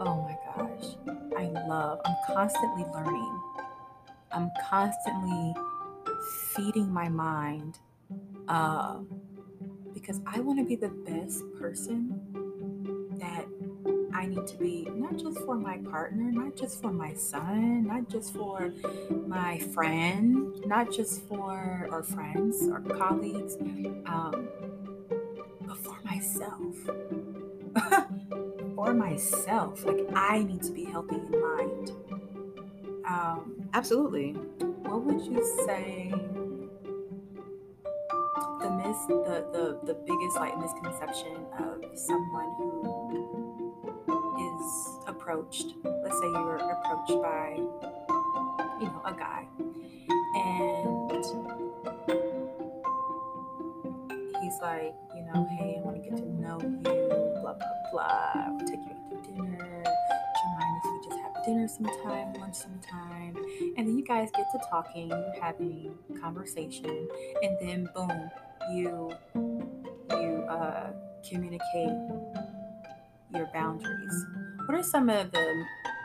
oh 0.00 0.22
my 0.22 0.36
gosh, 0.54 0.96
I 1.38 1.44
love. 1.66 2.00
I'm 2.04 2.16
constantly 2.34 2.84
learning. 2.92 3.40
I'm 4.32 4.50
constantly 4.68 5.54
feeding 6.54 6.92
my 6.92 7.08
mind 7.08 7.78
uh, 8.48 8.98
because 9.94 10.20
I 10.26 10.40
want 10.40 10.58
to 10.58 10.64
be 10.64 10.76
the 10.76 10.88
best 10.88 11.42
person 11.58 12.20
that 13.18 13.46
I 14.12 14.26
need 14.26 14.46
to 14.48 14.56
be, 14.56 14.88
not 14.94 15.16
just 15.16 15.38
for 15.40 15.56
my 15.56 15.78
partner, 15.78 16.30
not 16.32 16.56
just 16.56 16.80
for 16.82 16.92
my 16.92 17.14
son, 17.14 17.86
not 17.86 18.08
just 18.08 18.34
for 18.34 18.72
my 19.26 19.58
friend, 19.58 20.54
not 20.66 20.92
just 20.92 21.22
for 21.28 21.88
our 21.90 22.02
friends 22.02 22.68
or 22.68 22.80
colleagues, 22.80 23.56
um, 24.06 24.48
but 25.60 25.76
for 25.78 25.98
myself. 26.04 26.76
for 28.74 28.94
myself. 28.94 29.84
Like, 29.84 30.00
I 30.14 30.42
need 30.42 30.62
to 30.62 30.72
be 30.72 30.84
healthy 30.84 31.16
in 31.16 31.30
mind. 31.30 31.92
Um, 33.06 33.68
Absolutely. 33.72 34.36
What 34.90 35.04
would 35.04 35.20
you 35.24 35.40
say 35.66 36.10
the 38.60 38.70
mis 38.70 39.06
the, 39.06 39.46
the 39.52 39.78
the 39.86 39.94
biggest 39.94 40.36
like 40.36 40.58
misconception 40.58 41.36
of 41.60 41.78
someone 41.94 42.50
who 42.58 42.74
is 44.36 44.98
approached 45.06 45.74
let's 45.84 46.18
say 46.18 46.26
you 46.26 46.42
were 46.42 46.56
approached 46.56 47.22
by 47.22 47.54
you 48.80 48.86
know 48.86 49.02
a 49.06 49.12
guy 49.12 49.46
and 50.34 51.24
he's 54.42 54.58
like 54.60 54.92
you 55.14 55.22
know 55.22 55.46
hey 55.56 55.78
i 55.78 55.82
want 55.84 56.02
to 56.02 56.10
get 56.10 56.18
to 56.18 56.28
know 56.42 56.58
you 56.60 56.80
blah 57.42 57.54
blah 57.54 57.76
blah 57.92 58.58
take 58.66 58.80
you 58.88 58.89
dinner 61.44 61.68
sometime 61.68 62.32
lunch 62.34 62.56
sometime 62.56 63.36
and 63.76 63.88
then 63.88 63.96
you 63.96 64.04
guys 64.04 64.28
get 64.36 64.46
to 64.52 64.58
talking 64.70 65.08
you're 65.08 65.40
having 65.40 65.94
conversation 66.20 67.08
and 67.42 67.56
then 67.60 67.88
boom 67.94 68.30
you 68.72 69.10
you 69.34 70.44
uh, 70.48 70.92
communicate 71.28 71.96
your 73.34 73.48
boundaries. 73.52 74.26
What 74.66 74.78
are 74.78 74.82
some 74.82 75.08
of 75.08 75.30
the 75.32 75.64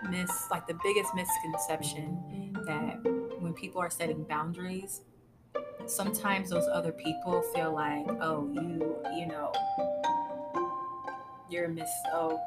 mis 0.09 0.29
like 0.51 0.67
the 0.67 0.77
biggest 0.83 1.13
misconception 1.15 2.53
that 2.67 2.99
when 3.39 3.53
people 3.53 3.81
are 3.81 3.89
setting 3.89 4.23
boundaries 4.23 5.01
sometimes 5.87 6.49
those 6.49 6.67
other 6.71 6.91
people 6.91 7.41
feel 7.53 7.73
like 7.73 8.05
oh 8.21 8.47
you 8.53 8.95
you 9.15 9.25
know 9.25 9.51
you're 11.49 11.67
miss 11.67 11.89
oh 12.13 12.39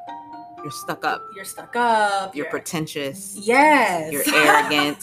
You're 0.63 0.71
stuck 0.73 1.05
up. 1.05 1.23
you're 1.35 1.45
stuck 1.45 1.75
up 1.77 2.35
You're 2.37 2.47
pretentious. 2.51 3.37
yes 3.41 4.13
You're 4.13 4.23
arrogant. 4.35 4.99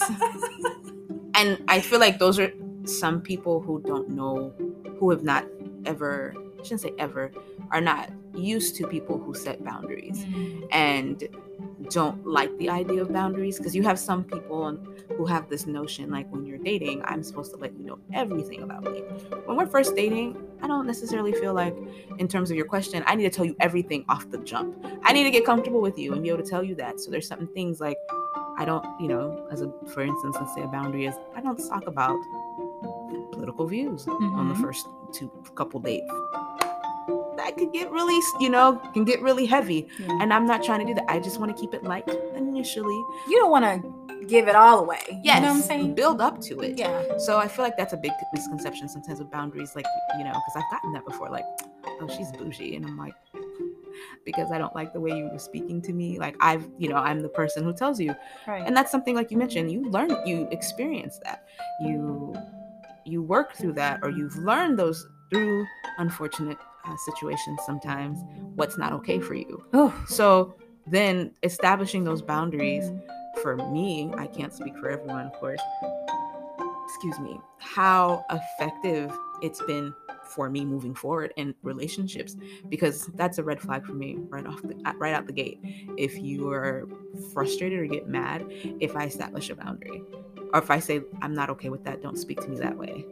and 1.36 1.64
I 1.68 1.80
feel 1.82 2.00
like 2.00 2.20
those 2.20 2.40
are 2.40 2.52
some 2.86 3.22
people 3.22 3.62
who 3.62 3.82
don't 3.82 4.10
know, 4.10 4.54
who 5.00 5.10
have 5.10 5.24
not 5.24 5.46
ever, 5.86 6.34
I 6.60 6.64
shouldn't 6.64 6.82
say 6.82 6.94
ever, 7.00 7.32
are 7.72 7.82
not 7.82 8.10
used 8.36 8.76
to 8.78 8.88
people 8.88 9.18
who 9.18 9.34
set 9.34 9.64
boundaries 9.64 10.24
Mm, 10.26 10.68
and 10.72 11.24
don't 11.86 12.26
like 12.26 12.56
the 12.58 12.70
idea 12.70 13.02
of 13.02 13.12
boundaries 13.12 13.58
because 13.58 13.76
you 13.76 13.84
have 13.84 13.98
some 13.98 14.24
people 14.24 14.78
who 15.18 15.26
have 15.26 15.50
this 15.50 15.66
notion 15.66 16.10
like 16.12 16.28
when 16.32 16.46
you're 16.46 16.58
dating 16.58 17.02
i'm 17.06 17.24
supposed 17.24 17.52
to 17.52 17.58
let 17.58 17.72
you 17.78 17.86
know 17.86 17.98
everything 18.14 18.64
about 18.64 18.84
me. 18.84 19.00
When 19.46 19.56
we're 19.58 19.68
first 19.68 19.96
dating 19.96 20.38
i 20.62 20.68
don't 20.68 20.86
necessarily 20.88 21.32
feel 21.34 21.54
like 21.54 21.76
in 22.18 22.28
terms 22.28 22.50
of 22.52 22.58
your 22.58 22.66
question 22.66 23.04
i 23.08 23.16
need 23.16 23.24
to 23.24 23.30
tell 23.30 23.46
you 23.46 23.56
everything 23.60 24.04
off 24.10 24.30
the 24.30 24.38
jump. 24.40 24.76
I 25.04 25.14
need 25.14 25.24
to 25.24 25.32
get 25.32 25.46
comfortable 25.46 25.82
with 25.82 25.98
you 25.98 26.14
and 26.14 26.22
be 26.24 26.30
able 26.30 26.44
to 26.44 26.50
tell 26.50 26.64
you 26.64 26.76
that. 26.76 27.00
So 27.00 27.12
there's 27.12 27.28
certain 27.28 27.48
things 27.48 27.80
like 27.80 27.98
i 28.58 28.64
don't 28.66 28.86
you 29.02 29.08
know 29.08 29.48
as 29.52 29.62
a 29.62 29.70
for 29.94 30.02
instance 30.02 30.36
let's 30.40 30.54
say 30.56 30.62
a 30.62 30.68
boundary 30.68 31.06
is 31.06 31.16
i 31.36 31.42
don't 31.42 31.58
talk 31.68 31.86
about 31.88 32.18
political 33.34 33.68
views 33.68 34.08
on 34.08 34.48
the 34.48 34.54
Mhm. 34.54 34.62
first 34.62 34.88
two 35.12 35.30
couple 35.56 35.80
dates 35.80 36.10
that 37.46 37.56
could 37.58 37.72
get 37.72 37.92
really 37.92 38.20
you 38.40 38.50
know 38.50 38.82
can 38.94 39.06
get 39.06 39.22
really 39.22 39.46
heavy 39.46 39.88
yeah. 40.00 40.18
and 40.22 40.34
I'm 40.34 40.46
not 40.46 40.64
trying 40.64 40.80
to 40.80 40.86
do 40.86 40.94
that. 40.96 41.06
I 41.08 41.20
just 41.20 41.40
want 41.40 41.56
to 41.56 41.60
keep 41.62 41.74
it 41.74 41.84
light 41.84 42.08
initially. 42.36 42.96
you 43.30 43.38
don't 43.40 43.52
want 43.52 43.66
to 43.66 44.26
give 44.28 44.48
it 44.48 44.56
all 44.56 44.80
away 44.80 45.00
Yes, 45.24 45.36
you 45.36 45.42
know 45.42 45.50
what 45.50 45.58
i'm 45.58 45.62
saying 45.62 45.94
build 45.94 46.20
up 46.20 46.42
to 46.42 46.60
it. 46.62 46.78
yeah 46.80 47.18
So 47.18 47.38
I 47.38 47.48
feel 47.48 47.64
like 47.64 47.78
that's 47.78 47.94
a 47.94 47.98
big 47.98 48.12
misconception 48.34 48.90
sometimes 48.90 49.20
with 49.20 49.30
boundaries, 49.32 49.76
like 49.76 49.86
you 50.18 50.24
know, 50.24 50.32
because 50.32 50.56
I've 50.56 50.72
gotten 50.72 50.92
that 50.94 51.06
before. 51.06 51.30
Like, 51.30 51.46
oh, 52.02 52.08
she's 52.16 52.32
bougie, 52.32 52.76
and 52.76 52.86
I'm 52.86 52.98
like, 52.98 53.14
because 54.26 54.52
I 54.52 54.58
don't 54.58 54.76
like 54.76 54.94
the 54.94 55.00
way 55.00 55.12
you 55.18 55.30
were 55.32 55.40
speaking 55.40 55.82
to 55.84 55.94
me. 55.94 56.18
Like 56.18 56.36
I've, 56.40 56.68
you 56.80 56.90
know, 56.90 56.98
I'm 56.98 57.22
the 57.22 57.30
person 57.30 57.64
who 57.64 57.74
tells 57.74 58.00
you, 58.00 58.16
right 58.48 58.64
and 58.66 58.76
that's 58.76 58.92
something 58.92 59.16
like 59.16 59.30
you 59.32 59.38
mentioned. 59.38 59.72
You 59.72 59.90
learn, 59.90 60.10
you 60.26 60.48
experience 60.52 61.20
that. 61.24 61.46
You 61.82 62.36
you 63.06 63.22
work 63.22 63.54
through 63.56 63.74
that, 63.74 64.00
or 64.04 64.10
you've 64.10 64.36
learned 64.38 64.80
those 64.80 65.08
through 65.30 65.66
unfortunate 66.00 66.58
uh, 66.88 66.96
situations. 66.98 67.60
Sometimes 67.66 68.20
what's 68.56 68.78
not 68.78 68.94
okay 68.94 69.20
for 69.20 69.34
you. 69.34 69.64
oh 69.74 69.94
So 70.08 70.56
then 70.88 71.32
establishing 71.44 72.04
those 72.04 72.22
boundaries 72.22 72.92
for 73.42 73.58
me, 73.58 74.12
I 74.18 74.28
can't 74.28 74.54
speak 74.54 74.78
for 74.78 74.90
everyone, 74.90 75.26
of 75.26 75.34
course. 75.34 75.62
excuse 76.86 77.20
me, 77.20 77.40
how 77.60 78.24
effective 78.30 79.12
it's 79.42 79.62
been 79.64 79.94
for 80.26 80.50
me 80.50 80.66
moving 80.66 80.96
forward 80.96 81.34
in 81.36 81.54
relationships 81.62 82.36
because 82.70 83.08
that's 83.16 83.38
a 83.38 83.44
red 83.44 83.62
flag 83.62 83.86
for 83.86 83.94
me 83.94 84.16
right 84.30 84.46
off 84.46 84.62
the, 84.64 84.76
right 84.98 85.14
out 85.14 85.28
the 85.28 85.34
gate 85.34 85.60
if 85.98 86.18
you 86.18 86.50
are 86.50 86.88
frustrated 87.32 87.80
or 87.80 87.86
get 87.86 88.08
mad 88.08 88.44
if 88.80 88.96
i 88.96 89.04
establish 89.04 89.50
a 89.50 89.56
boundary 89.56 90.02
or 90.54 90.60
if 90.60 90.72
i 90.72 90.80
say 90.80 91.02
i'm 91.22 91.34
not 91.34 91.50
okay 91.50 91.70
with 91.70 91.84
that 91.84 92.02
don't 92.02 92.18
speak 92.18 92.42
to 92.42 92.48
me 92.48 92.58
that 92.58 92.76
way 92.76 93.06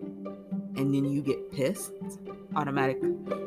and 0.76 0.94
then 0.94 1.06
you 1.06 1.22
get 1.22 1.52
pissed 1.52 1.92
automatic 2.56 2.98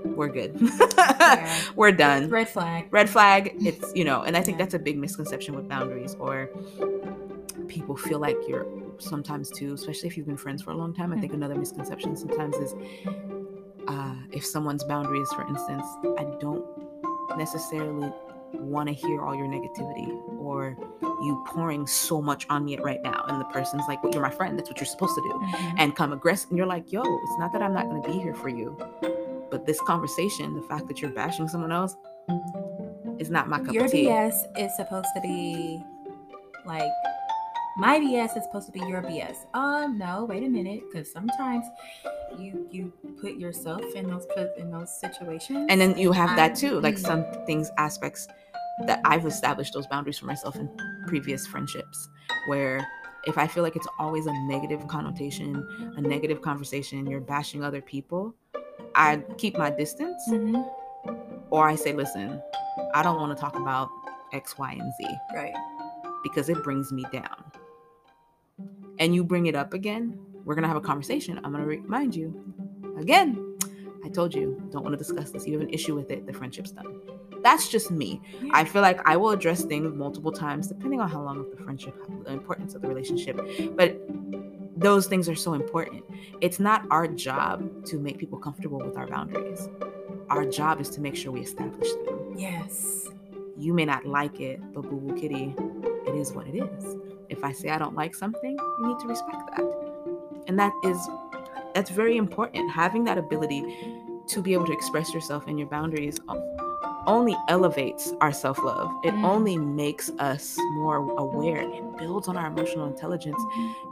we're 0.04 0.28
good 0.28 0.56
Yeah. 0.60 1.60
we're 1.76 1.92
done 1.92 2.28
Red 2.30 2.48
flag. 2.48 2.86
red 2.90 3.08
flag 3.10 3.54
it's 3.60 3.92
you 3.94 4.04
know 4.04 4.22
and 4.22 4.36
i 4.36 4.42
think 4.42 4.58
Yeah. 4.58 4.64
that's 4.64 4.74
a 4.74 4.78
big 4.78 4.98
misconception 4.98 5.54
with 5.56 5.68
boundaries 5.68 6.14
or 6.18 6.48
people 7.68 7.96
feel 7.96 8.18
like 8.18 8.36
you're 8.48 8.66
sometimes 8.98 9.50
too 9.50 9.74
especially 9.74 10.08
if 10.08 10.16
you've 10.16 10.26
been 10.26 10.36
friends 10.36 10.62
for 10.62 10.70
a 10.70 10.76
long 10.76 10.94
time 10.94 11.12
i 11.12 11.16
think 11.20 11.32
Mm-hmm. 11.32 11.42
another 11.42 11.56
misconception 11.56 12.16
sometimes 12.16 12.56
is 12.56 12.74
uh, 13.88 14.14
if 14.32 14.44
someone's 14.44 14.84
boundaries 14.84 15.28
for 15.32 15.46
instance 15.46 15.84
i 16.18 16.24
don't 16.40 16.64
necessarily 17.36 18.10
want 18.54 18.88
to 18.88 18.94
hear 18.94 19.22
all 19.22 19.34
your 19.34 19.46
negativity 19.46 20.08
or 20.38 20.76
you 21.02 21.44
pouring 21.46 21.86
so 21.86 22.20
much 22.22 22.46
on 22.50 22.64
me 22.64 22.78
right 22.78 23.02
now 23.02 23.24
and 23.28 23.40
the 23.40 23.44
person's 23.46 23.82
like 23.88 24.02
well 24.02 24.12
you're 24.12 24.22
my 24.22 24.30
friend 24.30 24.58
that's 24.58 24.68
what 24.68 24.78
you're 24.78 24.86
supposed 24.86 25.14
to 25.14 25.22
do 25.22 25.28
Mhm. 25.30 25.74
and 25.78 25.96
come 25.96 26.12
aggressive 26.12 26.50
and 26.50 26.58
you're 26.58 26.66
like 26.66 26.92
yo 26.92 27.02
it's 27.02 27.38
not 27.38 27.52
that 27.52 27.62
i'm 27.62 27.74
not 27.74 27.84
going 27.88 28.02
to 28.02 28.08
be 28.08 28.18
here 28.18 28.34
for 28.34 28.48
you 28.48 28.76
but 29.50 29.66
this 29.66 29.80
conversation 29.82 30.54
the 30.54 30.62
fact 30.62 30.86
that 30.88 31.00
you're 31.02 31.10
bashing 31.10 31.48
someone 31.48 31.72
else 31.72 31.96
is 33.18 33.30
not 33.30 33.48
my 33.48 33.58
cup 33.58 33.74
Your 33.74 33.84
of 33.84 33.90
tea 33.90 34.06
BS 34.06 34.34
is 34.58 34.74
supposed 34.76 35.08
to 35.14 35.20
be 35.20 35.82
like 36.66 36.90
my 37.78 37.98
BS 37.98 38.36
is 38.38 38.44
supposed 38.44 38.66
to 38.66 38.72
be 38.72 38.80
your 38.80 39.02
BS. 39.02 39.36
Um, 39.52 39.98
no, 39.98 40.24
wait 40.24 40.42
a 40.42 40.48
minute, 40.48 40.80
because 40.90 41.12
sometimes 41.12 41.66
you 42.38 42.66
you 42.70 42.92
put 43.20 43.34
yourself 43.36 43.82
in 43.94 44.08
those 44.08 44.26
in 44.56 44.70
those 44.70 44.90
situations, 45.00 45.66
and 45.70 45.80
then 45.80 45.96
you 45.98 46.12
have 46.12 46.36
that 46.36 46.54
too 46.54 46.80
like 46.80 46.98
some 46.98 47.24
things 47.46 47.70
aspects 47.78 48.26
that 48.86 49.00
i've 49.04 49.24
established 49.24 49.72
those 49.72 49.86
boundaries 49.86 50.18
for 50.18 50.26
myself 50.26 50.56
in 50.56 50.68
previous 51.06 51.46
friendships 51.46 52.08
where 52.48 52.86
if 53.24 53.38
i 53.38 53.46
feel 53.46 53.62
like 53.62 53.74
it's 53.76 53.88
always 53.98 54.26
a 54.26 54.32
negative 54.46 54.86
connotation 54.86 55.66
a 55.96 56.00
negative 56.00 56.42
conversation 56.42 57.06
you're 57.06 57.20
bashing 57.20 57.64
other 57.64 57.80
people 57.80 58.34
i 58.94 59.16
keep 59.38 59.56
my 59.56 59.70
distance 59.70 60.22
Mhm. 60.28 60.68
or 61.50 61.66
i 61.68 61.74
say 61.74 61.92
listen 61.94 62.42
i 62.94 63.02
don't 63.02 63.18
want 63.18 63.34
to 63.36 63.40
talk 63.40 63.56
about 63.56 63.88
x 64.32 64.58
y 64.58 64.72
and 64.72 64.92
z. 65.00 65.06
Right, 65.34 65.54
because 66.22 66.48
it 66.50 66.62
brings 66.62 66.92
me 66.92 67.04
down. 67.12 67.44
And 68.98 69.14
you 69.14 69.22
bring 69.24 69.46
it 69.46 69.54
up 69.54 69.72
again 69.74 70.18
we're 70.46 70.54
gonna 70.54 70.68
have 70.68 70.76
a 70.78 70.80
conversation 70.80 71.38
i'm 71.44 71.52
gonna 71.52 71.66
remind 71.66 72.16
you 72.16 72.28
again. 72.98 73.42
I 74.04 74.08
told 74.08 74.34
you 74.34 74.62
don't 74.70 74.84
want 74.84 74.92
to 74.92 74.96
discuss 74.96 75.30
this 75.32 75.46
you 75.46 75.54
have 75.58 75.62
an 75.68 75.74
issue 75.74 75.94
with 75.94 76.10
it 76.10 76.26
the 76.26 76.32
friendship's 76.32 76.70
done. 76.70 77.00
That's 77.42 77.68
just 77.68 77.90
me. 77.90 78.20
I 78.52 78.64
feel 78.64 78.80
like 78.82 79.06
i 79.06 79.16
will 79.16 79.30
address 79.30 79.64
things 79.64 79.94
multiple 79.94 80.32
times 80.32 80.68
depending 80.68 81.00
on 81.00 81.10
how 81.10 81.20
long 81.22 81.40
of 81.40 81.50
the 81.50 81.56
friendship 81.62 81.94
the 82.24 82.32
importance 82.32 82.74
of 82.74 82.82
the 82.82 82.88
relationship 82.88 83.36
but 83.76 84.00
those 84.76 85.06
things 85.06 85.28
are 85.28 85.34
so 85.34 85.54
important. 85.54 86.04
It's 86.40 86.60
not 86.60 86.84
our 86.90 87.08
job 87.08 87.84
to 87.86 87.98
make 87.98 88.18
people 88.18 88.38
comfortable 88.38 88.78
with 88.78 88.96
our 88.96 89.06
boundaries. 89.06 89.68
Our 90.28 90.44
job 90.44 90.80
is 90.80 90.90
to 90.90 91.00
make 91.00 91.16
sure 91.16 91.32
we 91.32 91.40
establish 91.40 91.90
them. 92.04 92.34
Yes, 92.36 93.08
you 93.56 93.72
may 93.72 93.86
not 93.86 94.04
like 94.04 94.38
it, 94.40 94.60
but 94.74 94.82
boo 94.82 95.00
boo 95.00 95.14
kitty, 95.18 95.54
it 96.06 96.14
is 96.14 96.32
what 96.32 96.46
it 96.46 96.56
is. 96.56 96.96
If 97.28 97.42
I 97.42 97.52
say 97.52 97.70
I 97.70 97.78
don't 97.78 97.94
like 97.94 98.14
something, 98.14 98.56
you 98.80 98.86
need 98.86 98.98
to 99.00 99.06
respect 99.08 99.50
that. 99.56 99.85
And 100.46 100.58
that 100.58 100.72
is 100.84 100.98
that's 101.74 101.90
very 101.90 102.16
important. 102.16 102.70
Having 102.70 103.04
that 103.04 103.18
ability 103.18 103.62
to 104.28 104.42
be 104.42 104.54
able 104.54 104.66
to 104.66 104.72
express 104.72 105.12
yourself 105.12 105.44
and 105.46 105.58
your 105.58 105.68
boundaries 105.68 106.18
only 107.06 107.36
elevates 107.48 108.12
our 108.20 108.32
self-love. 108.32 108.90
It 109.04 109.14
Mm. 109.14 109.24
only 109.24 109.56
makes 109.56 110.10
us 110.18 110.58
more 110.72 110.96
aware. 111.18 111.58
It 111.58 111.96
builds 111.98 112.26
on 112.28 112.36
our 112.36 112.48
emotional 112.48 112.86
intelligence 112.86 113.40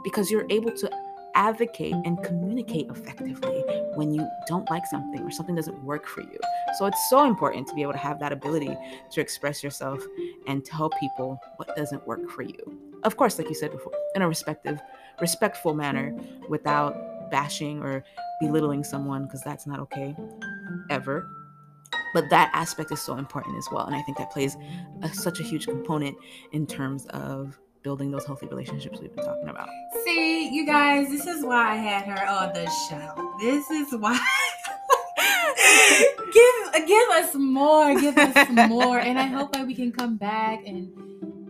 because 0.03 0.29
you're 0.29 0.45
able 0.49 0.71
to 0.71 0.89
advocate 1.35 1.93
and 2.05 2.21
communicate 2.23 2.87
effectively 2.89 3.63
when 3.95 4.13
you 4.13 4.27
don't 4.47 4.69
like 4.69 4.85
something 4.87 5.21
or 5.21 5.31
something 5.31 5.55
doesn't 5.55 5.81
work 5.83 6.05
for 6.07 6.21
you. 6.21 6.39
So 6.77 6.85
it's 6.85 7.09
so 7.09 7.25
important 7.25 7.67
to 7.67 7.75
be 7.75 7.81
able 7.81 7.93
to 7.93 7.97
have 7.99 8.19
that 8.19 8.31
ability 8.31 8.75
to 9.11 9.21
express 9.21 9.63
yourself 9.63 10.05
and 10.47 10.63
tell 10.65 10.89
people 10.89 11.39
what 11.57 11.75
doesn't 11.75 12.05
work 12.07 12.29
for 12.29 12.41
you. 12.41 12.77
Of 13.05 13.17
course, 13.17 13.37
like 13.37 13.47
you 13.47 13.55
said 13.55 13.71
before, 13.71 13.93
in 14.15 14.21
a 14.23 14.27
respective, 14.27 14.81
respectful 15.21 15.75
manner 15.75 16.13
without 16.49 16.95
bashing 17.29 17.81
or 17.81 18.03
belittling 18.41 18.83
someone 18.83 19.25
because 19.25 19.41
that's 19.41 19.67
not 19.67 19.79
okay 19.79 20.15
ever. 20.89 21.29
But 22.13 22.29
that 22.31 22.49
aspect 22.53 22.91
is 22.91 23.01
so 23.01 23.17
important 23.17 23.57
as 23.57 23.67
well. 23.71 23.85
And 23.85 23.95
I 23.95 24.01
think 24.01 24.17
that 24.17 24.31
plays 24.31 24.57
a, 25.03 25.13
such 25.13 25.39
a 25.39 25.43
huge 25.43 25.67
component 25.67 26.17
in 26.51 26.65
terms 26.65 27.05
of 27.07 27.59
building 27.83 28.09
those 28.09 28.25
healthy 28.25 28.47
relationships 28.47 28.99
we've 28.99 29.15
been 29.15 29.23
talking 29.23 29.49
about. 29.49 29.69
See, 30.03 30.49
you 30.49 30.65
guys, 30.65 31.07
this 31.09 31.27
is 31.27 31.45
why 31.45 31.73
I 31.73 31.75
had 31.75 32.05
her 32.05 32.27
on 32.27 32.53
the 32.53 32.65
show. 32.89 33.37
This 33.39 33.69
is 33.69 33.93
why. 33.99 34.19
give 36.33 36.87
give 36.87 37.09
us 37.09 37.35
more, 37.35 37.99
give 37.99 38.17
us 38.17 38.49
more, 38.69 38.99
and 38.99 39.19
I 39.19 39.27
hope 39.27 39.51
that 39.53 39.67
we 39.67 39.75
can 39.75 39.91
come 39.91 40.17
back 40.17 40.65
and. 40.65 40.91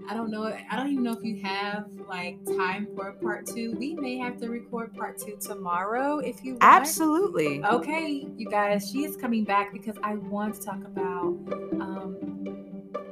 I 0.08 0.14
don't 0.14 0.30
know. 0.30 0.44
I 0.44 0.76
don't 0.76 0.92
even 0.92 1.04
know 1.04 1.14
if 1.14 1.24
you 1.24 1.42
have 1.42 1.86
like 2.08 2.44
time 2.46 2.88
for 2.96 3.12
part 3.14 3.48
two. 3.48 3.74
We 3.74 3.96
may 3.96 4.18
have 4.18 4.38
to 4.42 4.50
record 4.50 4.94
part 4.96 5.18
two 5.18 5.38
tomorrow 5.40 6.20
if 6.20 6.44
you 6.44 6.54
want. 6.54 6.64
Absolutely. 6.64 7.64
Okay, 7.64 8.28
you 8.38 8.48
guys, 8.50 8.90
she 8.90 9.04
is 9.04 9.16
coming 9.16 9.44
back 9.44 9.74
because 9.74 9.96
I 10.04 10.16
want 10.16 10.56
to 10.56 10.62
talk 10.62 10.84
about 10.84 11.36
um, 11.82 12.16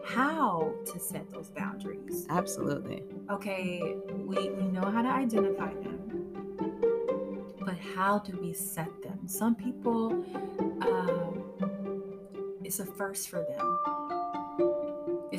how 0.06 0.74
to 0.86 1.00
set 1.00 1.30
those 1.32 1.50
boundaries. 1.50 2.28
Absolutely. 2.30 3.04
Okay, 3.32 3.96
we, 4.12 4.50
we 4.50 4.64
know 4.66 4.90
how 4.92 5.02
to 5.02 5.10
identify 5.10 5.74
them, 5.74 7.56
but 7.60 7.78
how 7.96 8.20
do 8.20 8.38
we 8.40 8.54
set 8.54 8.90
them? 9.02 9.28
Some 9.28 9.56
people, 9.56 10.24
um, 10.82 11.44
it's 12.64 12.80
a 12.80 12.86
first 12.86 13.30
for 13.30 13.46
them. 13.50 13.80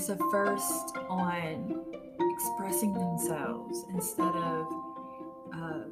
It's 0.05 0.11
a 0.11 0.19
first 0.31 0.99
on 1.09 1.83
expressing 2.35 2.93
themselves 2.93 3.87
instead 3.95 4.37
of 4.37 4.67
uh, 5.51 5.85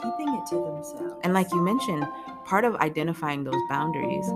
keeping 0.00 0.34
it 0.36 0.46
to 0.46 0.54
themselves. 0.54 1.20
And 1.22 1.34
like 1.34 1.52
you 1.52 1.60
mentioned, 1.60 2.08
part 2.46 2.64
of 2.64 2.76
identifying 2.76 3.44
those 3.44 3.60
boundaries 3.68 4.26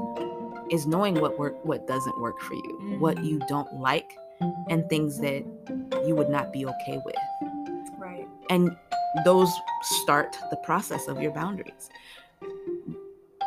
is 0.71 0.87
knowing 0.87 1.19
what 1.19 1.39
work 1.39 1.55
what 1.65 1.87
doesn't 1.87 2.21
work 2.21 2.43
for 2.43 2.53
you, 2.53 2.99
what 2.99 3.25
you 3.25 3.39
don't 3.49 3.73
like, 3.81 4.13
and 4.69 4.87
things 4.91 5.19
that 5.21 5.47
you 6.07 6.15
would 6.15 6.29
not 6.29 6.53
be 6.53 6.67
okay 6.67 7.01
with. 7.03 7.17
right, 7.99 8.29
And 8.51 8.77
those 9.25 9.51
start 10.03 10.37
the 10.51 10.59
process 10.59 11.09
of 11.09 11.23
your 11.23 11.33
boundaries. 11.33 11.89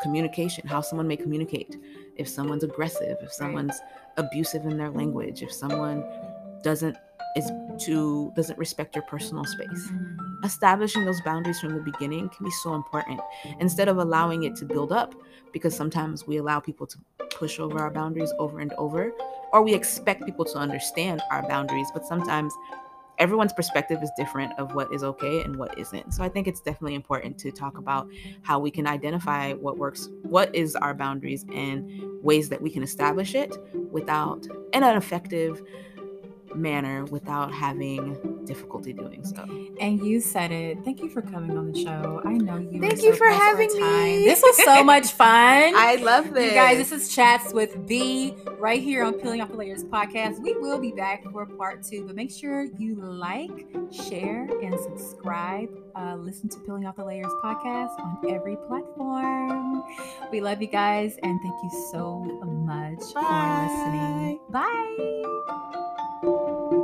Communication, 0.02 0.68
how 0.68 0.82
someone 0.82 1.08
may 1.08 1.16
communicate. 1.16 1.78
If 2.16 2.28
someone's 2.28 2.64
aggressive, 2.64 3.18
if 3.22 3.32
someone's 3.34 3.80
abusive 4.18 4.66
in 4.66 4.78
their 4.78 4.92
language, 4.92 5.42
if 5.42 5.52
someone 5.52 6.04
doesn't 6.64 6.96
is 7.36 7.52
to 7.80 8.32
doesn't 8.36 8.58
respect 8.60 8.96
your 8.96 9.04
personal 9.06 9.44
space. 9.46 9.90
establishing 10.44 11.06
those 11.06 11.22
boundaries 11.22 11.60
from 11.60 11.74
the 11.74 11.82
beginning 11.82 12.30
can 12.30 12.46
be 12.46 12.52
so 12.52 12.76
important 12.76 13.20
instead 13.60 13.88
of 13.88 13.98
allowing 13.98 14.44
it 14.44 14.56
to 14.56 14.66
build 14.66 14.92
up 14.92 15.16
because 15.52 15.76
sometimes 15.76 16.28
we 16.28 16.38
allow 16.38 16.60
people 16.60 16.86
to 16.86 16.98
push 17.32 17.60
over 17.60 17.80
our 17.80 17.90
boundaries 17.90 18.32
over 18.38 18.60
and 18.60 18.74
over 18.74 19.12
or 19.52 19.64
we 19.64 19.74
expect 19.74 20.26
people 20.26 20.46
to 20.46 20.58
understand 20.58 21.22
our 21.32 21.48
boundaries 21.48 21.88
but 21.94 22.06
sometimes 22.06 22.54
everyone's 23.20 23.54
perspective 23.54 24.02
is 24.04 24.12
different 24.18 24.54
of 24.58 24.74
what 24.74 24.92
is 24.94 25.04
okay 25.04 25.42
and 25.42 25.56
what 25.56 25.78
isn't. 25.78 26.14
So 26.14 26.24
i 26.24 26.30
think 26.30 26.48
it's 26.48 26.62
definitely 26.62 26.96
important 26.96 27.38
to 27.40 27.52
talk 27.52 27.78
about 27.78 28.08
how 28.42 28.60
we 28.60 28.72
can 28.72 28.88
identify 28.88 29.54
what 29.54 29.78
works 29.78 30.10
what 30.24 30.54
is 30.56 30.76
our 30.76 30.94
boundaries 30.94 31.46
and 31.54 31.84
ways 32.22 32.50
that 32.50 32.62
we 32.62 32.70
can 32.72 32.84
establish 32.84 33.36
it 33.36 33.56
without 33.92 34.48
an 34.74 34.84
effective 34.98 35.62
manner 36.56 37.06
without 37.06 37.52
having 37.54 38.44
difficulty 38.46 38.94
doing 38.94 39.24
so 39.24 39.46
And 39.80 40.06
you 40.06 40.20
said 40.20 40.52
it. 40.52 40.84
Thank 40.84 41.02
you 41.02 41.10
for 41.10 41.22
coming 41.22 41.58
on 41.58 41.72
the 41.72 41.84
show. 41.84 42.22
I 42.26 42.34
know 42.34 42.58
you. 42.58 42.80
Thank 42.82 42.98
so 42.98 43.06
you 43.06 43.14
for 43.14 43.28
pressed 43.28 43.42
having 43.42 43.70
me. 43.70 44.26
This 44.26 44.42
was 44.42 44.64
so 44.64 44.84
much 44.94 45.12
fun. 45.12 45.74
I 45.76 45.96
love 46.02 46.34
this. 46.34 46.52
You 46.52 46.58
guys, 46.58 46.78
this 46.78 46.92
is 46.92 47.14
Chats 47.14 47.54
with 47.54 47.88
B 47.88 48.36
right 48.60 48.82
here 48.82 49.04
on 49.04 49.14
Peeling 49.14 49.42
Off 49.42 49.50
the 49.52 49.58
Layers 49.58 49.84
podcast. 49.84 50.40
We 50.42 50.56
will 50.56 50.80
be 50.80 50.92
back 50.92 51.24
for 51.32 51.46
part 51.46 51.84
two, 51.84 52.06
but 52.06 52.16
make 52.16 52.32
sure 52.32 52.64
you 52.78 52.96
like, 52.96 53.68
share, 53.92 54.48
and 54.62 54.78
subscribe. 54.80 55.70
Uh, 55.96 56.16
listen 56.16 56.50
to 56.50 56.60
Peeling 56.60 56.86
Off 56.86 56.96
the 56.96 57.06
Layers 57.06 57.32
podcast 57.44 58.00
on 58.00 58.18
every 58.30 58.58
platform. 58.68 59.84
We 60.32 60.42
love 60.42 60.62
you 60.62 60.68
guys, 60.68 61.18
and 61.24 61.40
thank 61.42 61.56
you 61.64 61.88
so 61.92 62.20
much 62.44 63.14
Bye. 63.14 63.68
for 63.70 63.90
listening. 63.92 64.40
Bye. 64.50 65.90
Thank 66.24 66.72
you. 66.72 66.83